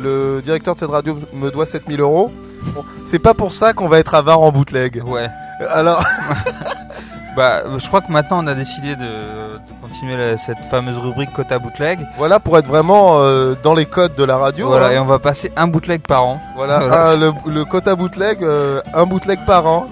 [0.00, 2.30] Le directeur de cette radio me doit 7000 euros.
[2.74, 5.02] Bon, c'est pas pour ça qu'on va être avare en bootleg.
[5.06, 5.28] ouais.
[5.70, 6.04] Alors,
[7.36, 11.32] Bah, je crois que maintenant on a décidé de, de continuer la- cette fameuse rubrique
[11.32, 11.98] quota bootleg.
[12.16, 14.68] voilà pour être vraiment euh, dans les codes de la radio.
[14.68, 14.90] Voilà, hein.
[14.92, 16.40] et on va passer un bootleg par an.
[16.54, 17.08] Voilà, Voilà.
[17.08, 19.86] un- le, le quota bootleg, euh, un bootleg par an,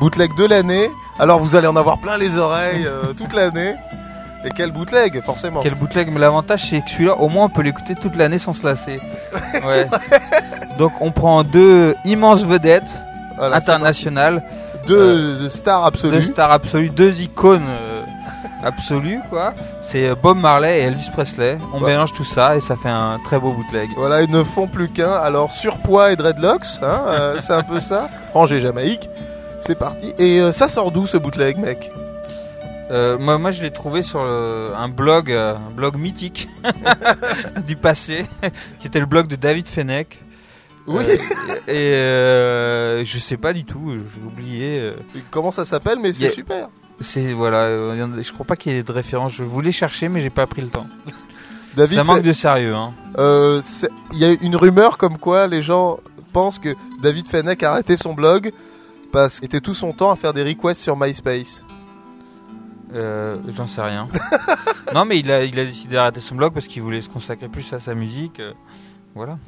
[0.00, 0.90] bootleg de l'année.
[1.20, 3.74] Alors vous allez en avoir plein les oreilles euh, toute l'année.
[4.44, 5.60] Et quel bootleg, forcément.
[5.62, 8.54] Quel bootleg Mais l'avantage c'est que celui-là, au moins, on peut l'écouter toute l'année sans
[8.54, 8.98] se lasser.
[9.66, 9.86] Ouais.
[10.78, 12.96] Donc on prend deux immenses vedettes
[13.36, 14.88] Voilà, c'est internationales, bon.
[14.88, 16.22] Deux deux stars deux absolues.
[16.22, 18.02] stars absolues, deux icônes euh,
[18.64, 19.52] absolues quoi.
[19.82, 21.58] C'est euh, Bob Marley et Elvis Presley.
[21.74, 21.90] On Ouais.
[21.90, 23.90] mélange tout ça et ça fait un très beau bootleg.
[23.96, 25.12] Voilà, ils ne font plus qu'un.
[25.12, 28.08] Alors surpoids et dreadlocks, hein, euh, c'est un peu ça.
[28.30, 29.08] Frange et Jamaïque.
[29.60, 30.14] C'est parti.
[30.18, 31.90] Et euh, ça sort d'où ce bootleg, mec?
[32.90, 36.48] Euh, moi, moi, je l'ai trouvé sur le- un blog, euh, un blog mythique
[37.66, 38.26] du passé,
[38.80, 40.20] qui était le blog de David Fennec.
[40.86, 41.04] Oui.
[41.08, 44.92] Euh, et euh, je sais pas du tout, j'ai oublié.
[45.30, 46.68] Comment ça s'appelle Mais c'est super.
[47.00, 49.32] C'est voilà, je crois pas qu'il y ait de référence.
[49.32, 50.86] Je voulais chercher, mais j'ai pas pris le temps.
[51.76, 52.92] David, Ça manque de sérieux, hein.
[53.16, 56.00] il y a une rumeur comme quoi les gens
[56.32, 58.50] pensent que David Fennec a arrêté son blog
[59.12, 61.64] parce qu'il était tout son temps à faire des requests sur MySpace.
[62.94, 64.08] Euh, J'en sais rien.
[64.94, 67.48] non, mais il a, il a décidé d'arrêter son blog parce qu'il voulait se consacrer
[67.48, 68.40] plus à sa musique.
[68.40, 68.52] euh,
[69.14, 69.38] voilà.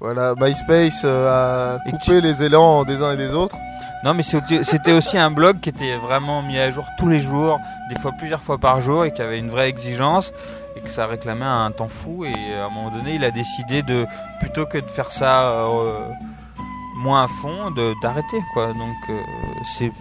[0.00, 3.56] Voilà, MySpace euh, a Et coupé les élans des uns et des autres.
[4.02, 7.20] Non, mais c'était c'était aussi un blog qui était vraiment mis à jour tous les
[7.20, 7.60] jours,
[7.90, 10.32] des fois plusieurs fois par jour, et qui avait une vraie exigence,
[10.74, 12.24] et que ça réclamait un temps fou.
[12.24, 14.06] Et à un moment donné, il a décidé de,
[14.40, 16.08] plutôt que de faire ça euh,
[16.96, 18.68] moins à fond, de d'arrêter, quoi.
[18.68, 19.20] Donc, euh,
[19.76, 19.92] c'est.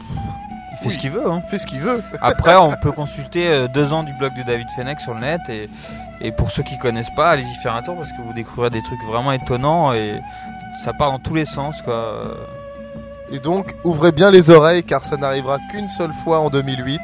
[0.82, 0.94] Fait Oui.
[0.94, 1.42] ce qu'il veut, hein.
[1.50, 2.02] Fait ce qu'il veut.
[2.22, 5.42] Après, on peut consulter euh, deux ans du blog de David Fennec sur le net,
[5.50, 5.70] et,
[6.22, 8.82] et pour ceux qui connaissent pas, allez-y faire un tour parce que vous découvrirez des
[8.84, 10.20] trucs vraiment étonnants, et
[10.84, 12.22] ça part dans tous les sens, quoi.
[13.32, 17.00] Et donc, ouvrez bien les oreilles car ça n'arrivera qu'une seule fois en 2008.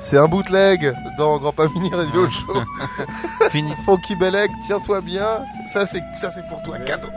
[0.00, 2.62] C'est un bootleg dans Grand Pas Mini Radio Show.
[3.50, 3.70] Fini.
[3.84, 5.44] Funky Belleg, tiens-toi bien.
[5.72, 7.08] Ça, c'est ça, c'est pour toi, cadeau.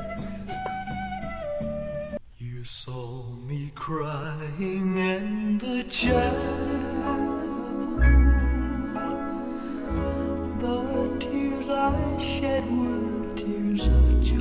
[3.83, 6.39] crying in the chapel.
[10.59, 14.39] The tears I shed were tears of joy.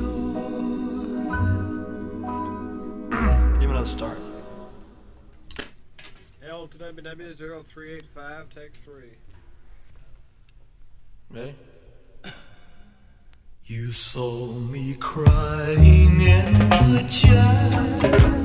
[3.59, 4.17] Give me another start.
[6.47, 9.17] LWW0385, take three.
[11.29, 11.53] Ready?
[13.65, 18.42] You saw me crying in the chapel.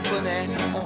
[0.00, 0.83] boneco, boné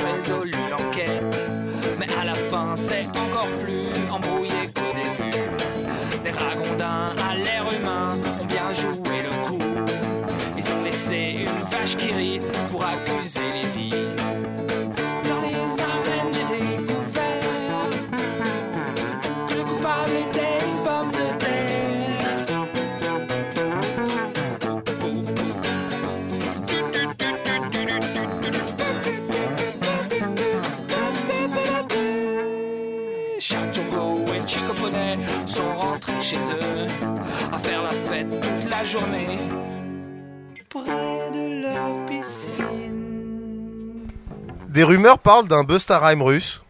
[44.79, 46.63] Des rumeurs parlent d'un Busta-Rhyme russe.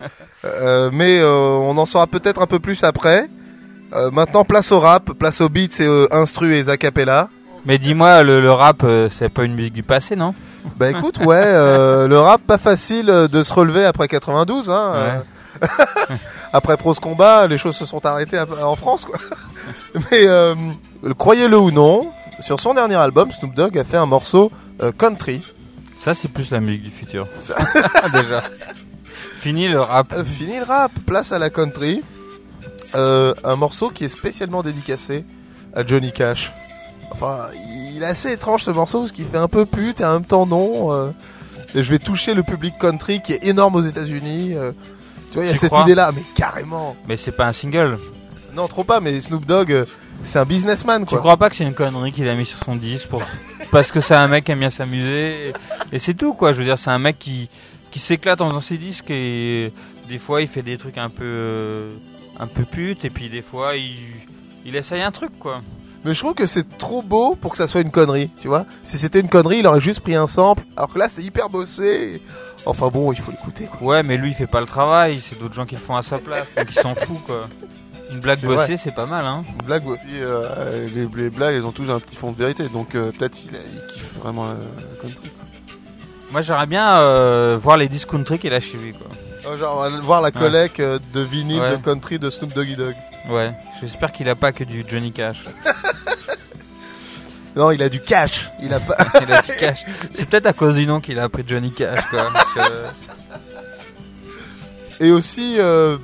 [0.44, 3.30] Euh, mais euh, on en saura peut-être un peu plus après.
[3.92, 7.28] Euh, maintenant, place au rap, place au beat, c'est instru et acapella.
[7.64, 10.34] Mais dis-moi, le, rap, c'est pas une musique du passé, non?
[10.76, 11.44] Bah écoute, ouais,
[12.08, 14.68] le rap, pas facile de se relever après 92.
[14.68, 15.22] Hein,
[16.52, 19.20] après Prose Combat, les choses se sont arrêtées en France, quoi.
[20.10, 20.26] Mais
[21.16, 24.50] croyez-le ou non, sur son dernier album, Snoop Dogg a fait un morceau
[24.98, 25.40] country.
[26.04, 27.26] Ça, c'est plus la musique du futur.
[28.14, 28.42] Déjà.
[29.40, 30.12] Fini le rap.
[30.12, 32.02] Euh, fini le rap, place à la country.
[32.94, 35.24] Euh, un morceau qui est spécialement dédicacé
[35.74, 36.52] à Johnny Cash.
[37.12, 37.38] Enfin,
[37.94, 40.24] il est assez étrange ce morceau parce qu'il fait un peu pute et en même
[40.24, 40.92] temps non.
[40.92, 41.10] euh.
[41.74, 44.54] et je vais toucher le public country qui est énorme aux États-Unis.
[44.54, 44.72] euh.
[45.30, 46.96] tu vois, il y a cette idée-là, mais carrément.
[47.06, 47.98] Mais c'est pas un single.
[48.54, 49.84] Non, trop pas, mais Snoop Dogg, euh,
[50.22, 51.18] c'est un businessman Tu quoi.
[51.20, 53.22] crois pas que c'est une connerie qu'il a mis sur son disque pour...
[53.70, 55.52] parce que c'est un mec qui aime bien s'amuser et,
[55.92, 56.52] et c'est tout quoi.
[56.52, 57.48] Je veux dire, c'est un mec qui,
[57.90, 59.72] qui s'éclate en faisant ses disques et
[60.08, 61.90] des fois il fait des trucs un peu euh,
[62.38, 63.96] un peu pute et puis des fois il,
[64.66, 65.60] il essaye un truc quoi.
[66.04, 68.66] Mais je trouve que c'est trop beau pour que ça soit une connerie, tu vois.
[68.82, 71.48] Si c'était une connerie, il aurait juste pris un sample, alors que là c'est hyper
[71.48, 72.20] bossé.
[72.66, 73.80] Enfin bon, il faut l'écouter quoi.
[73.86, 76.02] Ouais, mais lui il fait pas le travail, c'est d'autres gens qui le font à
[76.02, 77.48] sa place, donc il s'en fout quoi.
[78.12, 78.76] Une blague bossée, vrai.
[78.76, 79.42] c'est pas mal hein.
[79.48, 79.82] Une blague,
[80.14, 83.38] euh, les, les blagues, elles ont tous un petit fond de vérité, donc euh, peut-être
[83.44, 85.30] il, il kiffe vraiment la, la country.
[86.30, 89.06] Moi j'aimerais bien euh, voir les disques country qu'il a chez lui quoi.
[89.46, 91.72] Euh, Genre, on va voir la collecte euh, de vinyle Ouais.
[91.72, 92.94] de country de Snoop Doggy Dogg.
[93.28, 95.44] Ouais, j'espère qu'il a pas que du Johnny Cash.
[97.54, 98.48] Non, il a du cash.
[98.62, 98.96] Il a pas.
[99.22, 99.84] il a du cash.
[100.14, 102.28] C'est peut-être à cause du nom qu'il a appris Johnny Cash quoi.
[102.32, 102.88] parce que-
[105.04, 105.98] Et aussi euh,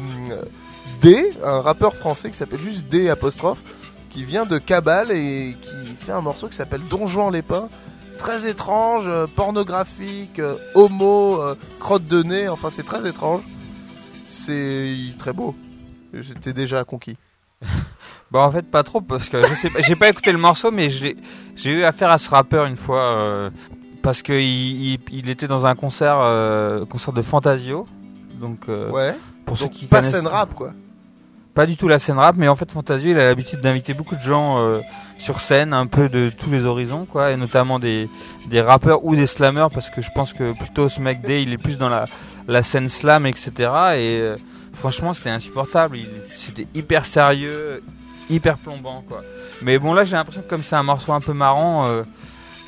[1.01, 3.61] D, un rappeur français qui s'appelle juste D apostrophe,
[4.11, 7.69] qui vient de Cabal et qui fait un morceau qui s'appelle Don Juan les Pins.
[8.19, 13.43] Très étrange, euh, pornographique, euh, homo, euh, crotte de nez, enfin c'est très étrange.
[14.29, 15.55] C'est très beau.
[16.13, 17.17] J'étais déjà conquis.
[18.31, 20.71] Bah en fait pas trop parce que je sais pas, j'ai pas écouté le morceau
[20.71, 21.17] mais j'ai
[21.65, 23.51] eu affaire à ce rappeur une fois euh,
[24.03, 27.87] parce que il, était dans un concert euh, concert de Fantasio
[28.39, 29.17] donc euh, Ouais.
[29.47, 30.73] pour ceux qui pas scène rap quoi.
[31.59, 34.15] Pas du tout la scène rap mais en fait Fantasio il a l'habitude d'inviter beaucoup
[34.15, 34.79] de gens euh,
[35.19, 38.09] sur scène un peu de tous les horizons quoi et notamment des
[38.47, 41.53] des rappeurs ou des slammers parce que je pense que plutôt ce mec Day il
[41.53, 41.91] est plus dans
[42.47, 44.37] la scène slam etc et euh,
[44.73, 45.99] franchement c'était insupportable.
[46.29, 47.83] C'était hyper sérieux
[48.31, 49.25] hyper plombant quoi.
[49.63, 52.05] Mais bon là j'ai l'impression que comme c'est un morceau un peu marrant euh,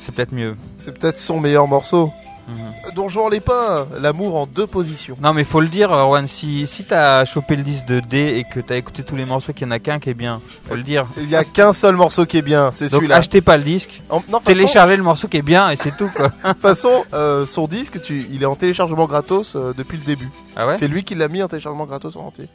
[0.01, 0.57] c'est peut-être mieux.
[0.79, 2.11] C'est peut-être son meilleur morceau.
[2.51, 2.73] Mhm.
[2.87, 5.17] Euh, Don Juan les Pins, l'amour en deux positions.
[5.21, 8.43] non mais faut le dire Erwan si si t'as chopé le disque de D et
[8.43, 10.75] que t'as écouté tous les morceaux qu'il y en a qu'un qui est bien faut
[10.75, 13.15] le dire Il y a qu'un seul morceau qui est bien, c'est donc celui-là.
[13.17, 15.95] achetez pas le disque En- non, façon- téléchargez le morceau qui est bien et c'est
[15.95, 19.73] tout quoi De toute façon, euh, son disque, tu, il est en téléchargement gratos euh,
[19.77, 20.29] depuis le début.
[20.55, 20.77] Ah ouais?
[20.77, 22.47] C'est lui qui l'a mis en téléchargement gratos en entier.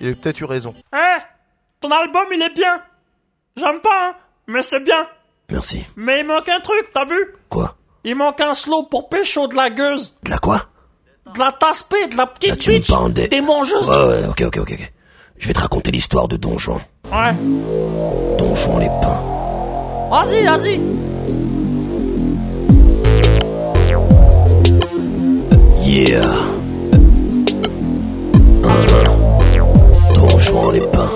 [0.00, 0.74] Il a peut-être eu raison.
[0.92, 1.18] Hein
[1.80, 2.80] Ton album, il est bien.
[3.56, 4.14] J'aime pas, hein,
[4.46, 5.06] mais c'est bien.
[5.50, 5.84] Merci.
[5.96, 7.34] Mais il manque un truc, t'as vu?
[7.48, 7.74] Quoi?
[8.04, 10.14] Il manque un slow pour pécho de la gueuse.
[10.24, 10.62] De la quoi?
[11.34, 12.88] De la tasse de la petite Là, tu bitch.
[12.90, 13.28] parles des...
[13.28, 13.88] Des mangeeuses.
[13.88, 14.70] Ouais, ouais, ok, ok, ok.
[14.72, 14.92] ok.
[15.38, 16.80] Je vais te raconter l'histoire de Don Juan.
[17.12, 17.34] Ouais.
[18.38, 19.20] Don Juan les pins.
[20.10, 20.80] Vas-y, vas-y.
[25.84, 26.22] Yeah.
[30.14, 31.10] Don Juan les pins.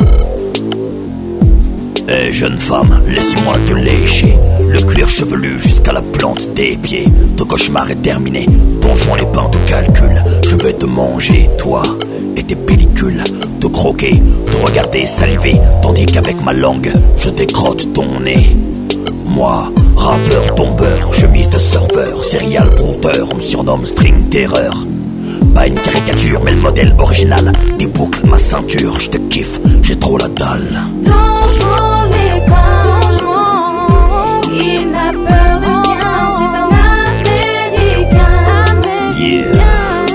[2.07, 4.37] Eh jeune femme, laisse-moi te lécher.
[4.69, 7.09] Le cuir chevelu jusqu'à la plante des pieds.
[7.37, 8.45] Ton cauchemar est terminé.
[8.83, 11.83] Don Juan les pins te calcule Je vais te manger, toi
[12.37, 13.25] et tes pellicules.
[13.59, 15.59] Te croquer, te regarder saliver.
[15.81, 18.55] Tandis qu'avec ma langue, je décrotte ton nez.
[19.25, 24.77] Moi, rappeur tombeur, chemise de surfeur, serial brouteur, on me surnomme String Terror.
[25.55, 27.51] Pas une caricature, mais le modèle original.
[27.79, 30.83] Des boucles, ma ceinture, je te kiffe, j'ai trop la dalle.
[34.57, 36.69] Il n'a peur de rien, c'est un
[37.21, 38.35] Américain,
[39.17, 39.53] Yeah.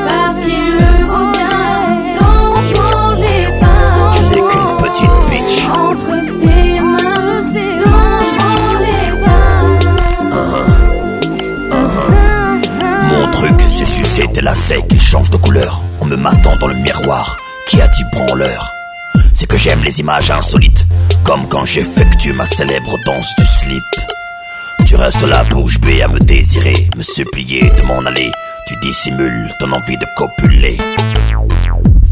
[0.07, 1.57] parce qu'il le vaut bien.
[2.19, 3.45] Don Juan les
[4.29, 5.57] n'es qu'une petite bitch.
[5.69, 7.41] entre ses mains,
[7.79, 9.69] Don Juan les pins.
[13.09, 16.75] Mon truc, c'est sucer tes lacets qu'ils changent de couleur en me matant dans le
[16.75, 17.37] miroir.
[17.67, 18.71] Qui a dit branleur
[19.33, 20.85] C'est que j'aime les images insolites,
[21.23, 23.83] comme quand j'effectue ma célèbre danse du slip.
[24.85, 28.31] Tu restes la bouche bée à me désirer, me supplier de m'en aller.
[28.67, 30.77] Tu dissimules ton envie de copuler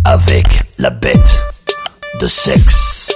[0.06, 0.48] avec
[0.78, 1.42] la bête
[2.22, 3.12] de sexe.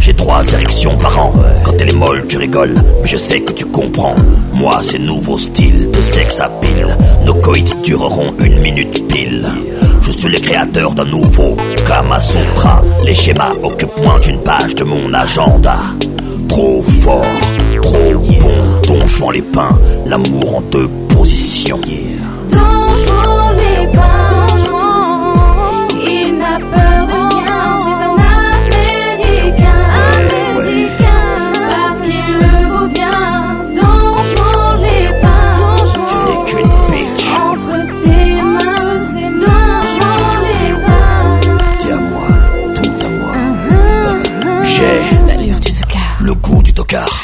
[0.00, 1.32] J'ai trois érections par an.
[1.64, 2.74] Quand elle est molle, tu rigoles.
[3.00, 4.16] Mais je sais que tu comprends.
[4.52, 6.94] Moi, c'est nouveau style de sexe à pile.
[7.24, 9.48] Nos coïts dureront une minute pile.
[10.02, 11.56] Je suis le créateur d'un nouveau
[11.88, 12.82] Kama Sutra.
[13.04, 15.78] Les schémas occupent moins d'une page de mon agenda.
[16.48, 17.24] Trop fort,
[17.84, 18.58] trop bon.
[18.88, 19.68] Donjon les pins,
[20.06, 21.80] l'amour en deux positions.
[21.86, 21.98] Yeah.
[22.50, 24.46] Donjon les pins,
[26.06, 27.62] il n'a peur de rien.
[27.84, 28.16] C'est un
[28.64, 29.80] américain,
[30.16, 31.26] américain,
[31.70, 33.18] parce qu'il le vaut bien.
[33.78, 34.56] Donjon
[34.86, 37.22] les pins, donjon, tu n'es qu'une pique.
[37.48, 40.16] Entre ses mains, ses donjon
[40.46, 41.26] les pins.
[41.80, 42.28] T'es à moi,
[42.74, 43.34] tout à moi.
[43.70, 44.64] Uh-huh.
[44.64, 45.70] J'ai l'allure du
[46.20, 47.23] le goût du tocard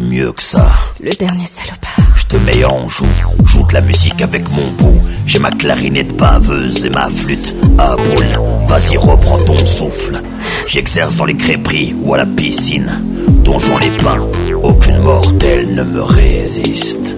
[0.00, 0.70] mieux que ça.
[1.02, 1.96] Le dernier salopard.
[2.16, 3.06] Je te mets en joue,
[3.44, 5.00] joue de la musique avec mon bout.
[5.26, 8.66] J'ai ma clarinette baveuse et ma flûte à boule.
[8.66, 10.20] Vas-y, reprends ton souffle.
[10.66, 13.02] J'exerce dans les crêperies ou à la piscine.
[13.44, 14.26] Donjon les pins,
[14.62, 17.16] aucune mortelle ne me résiste.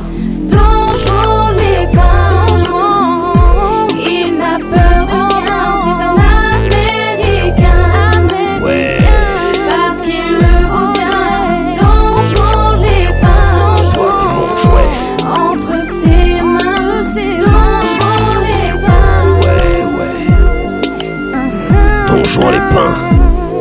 [22.39, 22.53] ouais.
[22.53, 22.95] Les pins,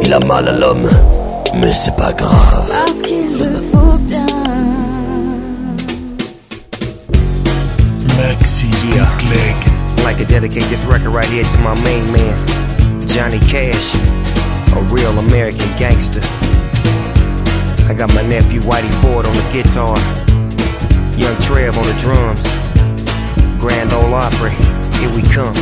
[0.03, 0.89] il a mal à l'homme,
[1.55, 2.69] mais c'est pas grave.
[2.69, 4.26] Parce qu'il le faut bien.
[8.17, 9.55] Maxi Bootleg.
[9.97, 12.38] I'd like to dedicate this record right here to my main man,
[13.07, 13.95] Johnny Cash,
[14.76, 16.21] a real American gangster.
[17.89, 19.97] I got my nephew Whitey Ford on the guitar,
[21.17, 22.43] Young Trev on the drums,
[23.59, 24.51] Grand Ole Opry,
[24.99, 25.55] here we come.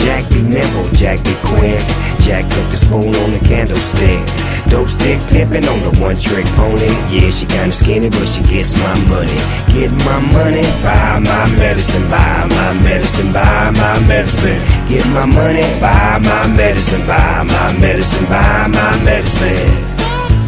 [0.00, 1.84] Jack be nimble, Jack be quick,
[2.24, 4.20] Jack put the spoon on the candlestick.
[4.68, 6.88] Dope stick pimpin' on the one trick pony.
[7.12, 9.36] Yeah, she kinda skinny, but she gets my money.
[9.72, 14.60] Get my money, buy my medicine, buy my medicine, buy my medicine.
[14.88, 19.68] Get my money, buy my medicine, buy my medicine, buy my medicine.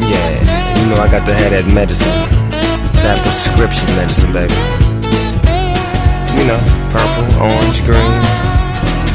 [0.00, 2.08] Yeah, you know I got to have that medicine.
[3.04, 4.54] That prescription medicine, baby.
[6.38, 8.51] You know, purple, orange, green.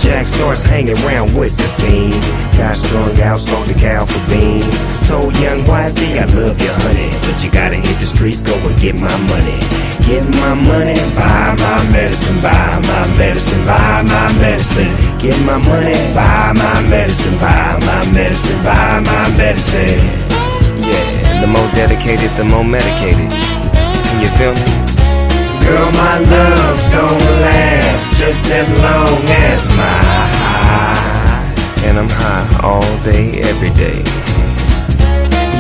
[0.08, 2.16] Jack starts hanging around with the fiends.
[2.55, 4.80] Got strung out, sold the cow for beans.
[5.05, 7.12] Told young wifey, I love you, honey.
[7.28, 9.60] But you gotta hit the streets, go and get my money.
[10.08, 14.95] Get my money, buy my medicine, buy my medicine, buy my medicine.
[15.20, 19.99] Get my money, buy my medicine, buy my medicine, buy my medicine.
[20.88, 23.28] Yeah, the more dedicated, the more medicated.
[23.28, 24.87] Can you feel me?
[25.68, 29.20] Girl, my love's gonna last just as long
[29.51, 29.99] as my
[30.39, 31.84] high.
[31.84, 33.99] And I'm high all day, every day.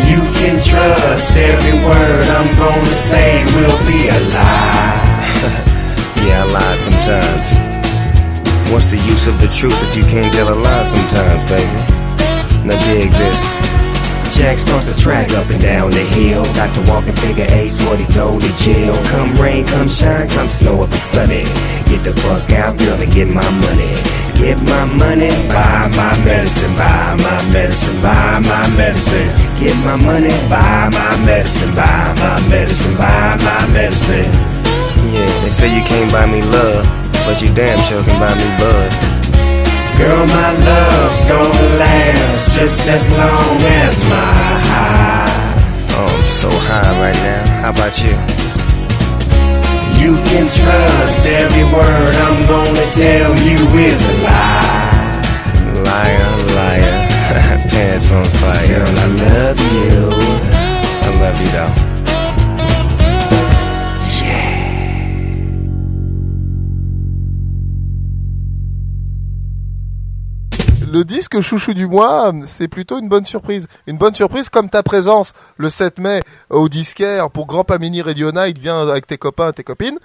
[0.07, 5.27] You can trust every word I'm gonna say will be a lie.
[6.23, 7.49] yeah, I lie sometimes.
[8.71, 11.83] What's the use of the truth if you can't tell a lie sometimes, baby?
[12.63, 13.66] Now dig this.
[14.37, 16.45] Jack starts to track up and down the hill.
[16.53, 18.93] Got to walk and figure ace what he told the jail.
[19.09, 21.41] Come rain, come shine, come snow if it's sunny.
[21.89, 23.97] Get the fuck out, girl, and get my money.
[24.37, 29.25] Get my money, buy my medicine, buy my medicine, buy my medicine.
[29.57, 34.29] Get my money, buy my medicine, buy my medicine, buy my medicine.
[35.17, 36.85] Yeah, they say you can't buy me love,
[37.25, 39.17] but you damn sure can buy me bud.
[39.97, 44.33] Girl, my love's gonna last just as long as my
[44.69, 45.25] high.
[45.97, 47.43] Oh, I'm so high right now.
[47.63, 48.13] How about you?
[49.97, 53.57] You can trust every word I'm gonna tell you
[53.89, 55.17] is a lie.
[55.89, 58.67] Liar, liar, pants on fire.
[58.67, 59.97] Girl, I love you.
[61.07, 61.86] I love you though.
[70.91, 73.67] Le disque chouchou du mois, c'est plutôt une bonne surprise.
[73.87, 78.31] Une bonne surprise comme ta présence le 7 mai au disquaire pour Grand Pamini Radio
[78.31, 79.99] Night, viens avec tes copains, tes copines.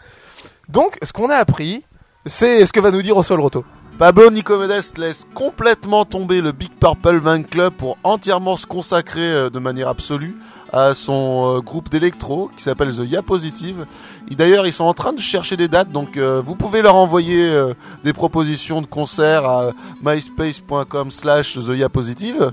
[0.68, 1.84] Donc, ce qu'on a appris,
[2.26, 3.64] c'est ce que va nous dire au sol roto.
[3.98, 9.50] Pablo Nicomedes laisse complètement tomber le Big Purple Van Club pour entièrement se consacrer euh,
[9.50, 10.34] de manière absolue
[10.72, 13.86] à son euh, groupe d'électro qui s'appelle The Ya Positive.
[14.30, 16.94] Et D'ailleurs, ils sont en train de chercher des dates, donc euh, vous pouvez leur
[16.96, 22.52] envoyer euh, des propositions de concerts à myspace.com slash The Ya Positive.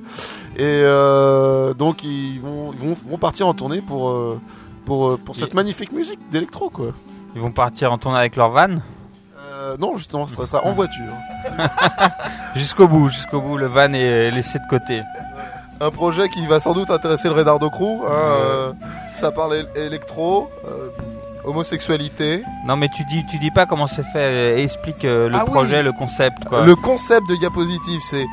[0.57, 4.13] Et euh, donc, ils vont, ils vont, vont partir en tournée pour,
[4.85, 6.87] pour, pour cette magnifique musique d'électro, quoi.
[7.35, 8.75] Ils vont partir en tournée avec leur van?
[9.79, 11.13] Non, justement, ce sera en voiture.
[12.55, 15.03] Jusqu'au bout, jusqu'au bout, le van est laissé de côté.
[15.81, 18.01] Un projet qui va sans doute intéresser le Redardo Crew.
[18.05, 18.71] hein, euh,
[19.15, 20.89] ça parle él- électro, euh,
[21.45, 22.43] homosexualité.
[22.65, 25.51] Non mais tu dis, tu dis pas comment c'est fait, euh, explique le Ah oui.
[25.51, 26.61] projet, le concept quoi.
[26.61, 28.25] Le concept de Diapositive, c'est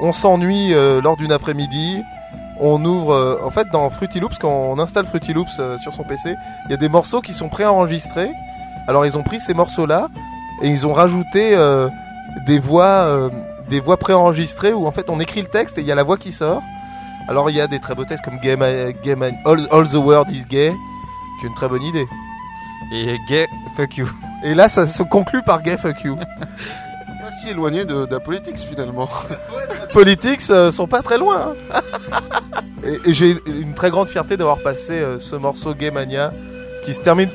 [0.00, 2.02] on s'ennuie lors d'une après-midi,
[2.60, 5.92] on ouvre, euh, en fait dans Fruity Loops, quand on installe Fruity Loops euh, sur
[5.92, 6.34] son PC,
[6.66, 8.30] il y a des morceaux qui sont préenregistrés.
[8.88, 10.08] Alors ils ont pris ces morceaux-là
[10.62, 11.88] et ils ont rajouté euh,
[12.46, 13.30] des voix,
[13.68, 16.02] des voix préenregistrées où en fait on écrit le texte et il y a la
[16.02, 16.62] voix qui sort.
[17.28, 18.64] Alors il y a des très beaux textes comme Game,
[19.04, 20.72] Game All, All the World is Gay,
[21.40, 22.06] qui est une très bonne idée.
[22.92, 23.46] Et gay,
[23.76, 24.06] fuck you.
[24.44, 26.16] Et là ça se conclut par Gay fuck you.
[26.46, 29.08] Pas si éloigné de, de la politique finalement.
[29.94, 31.54] Politics euh, sont pas très loin.
[31.72, 31.80] hein.
[32.84, 36.32] Et, et j'ai une très grande fierté d'avoir passé euh, ce morceau Gay Mania
[36.84, 37.30] qui se termine,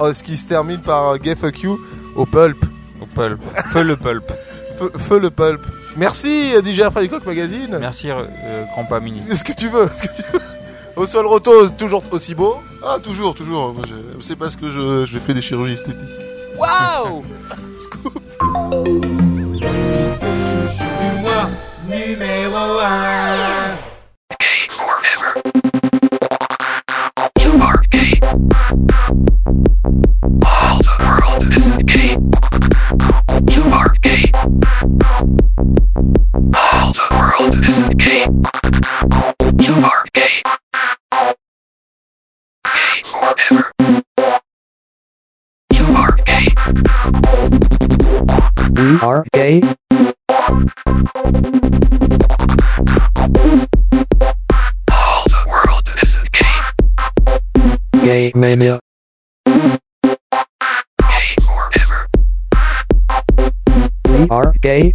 [0.00, 1.80] euh, qui se termine par euh, Gay Fuck You
[2.14, 2.64] au pulp.
[3.00, 3.40] Au pulp.
[3.72, 4.30] Feu le pulp.
[4.78, 5.60] Feu, feu le pulp.
[5.96, 7.76] Merci DJ Freddy Coq Magazine.
[7.80, 9.22] Merci euh, Grand Pas Mini.
[9.34, 10.40] Ce que tu veux, ce que tu veux.
[10.96, 12.56] Au sol roto, toujours aussi beau.
[12.84, 13.72] Ah, toujours, toujours.
[13.74, 15.98] Moi, je- C'est parce que je, je fais des chirurgies esthétiques.
[16.56, 17.22] Waouh
[19.60, 21.50] Chouchou du mois,
[21.88, 23.93] numéro 1.
[38.44, 40.42] You are gay.
[42.64, 43.72] Gay forever.
[45.72, 46.46] You are gay.
[48.72, 49.60] We are gay.
[54.92, 56.56] All the world is gay.
[58.04, 58.78] Gay mania.
[59.46, 62.08] Gay forever.
[64.08, 64.92] We are gay.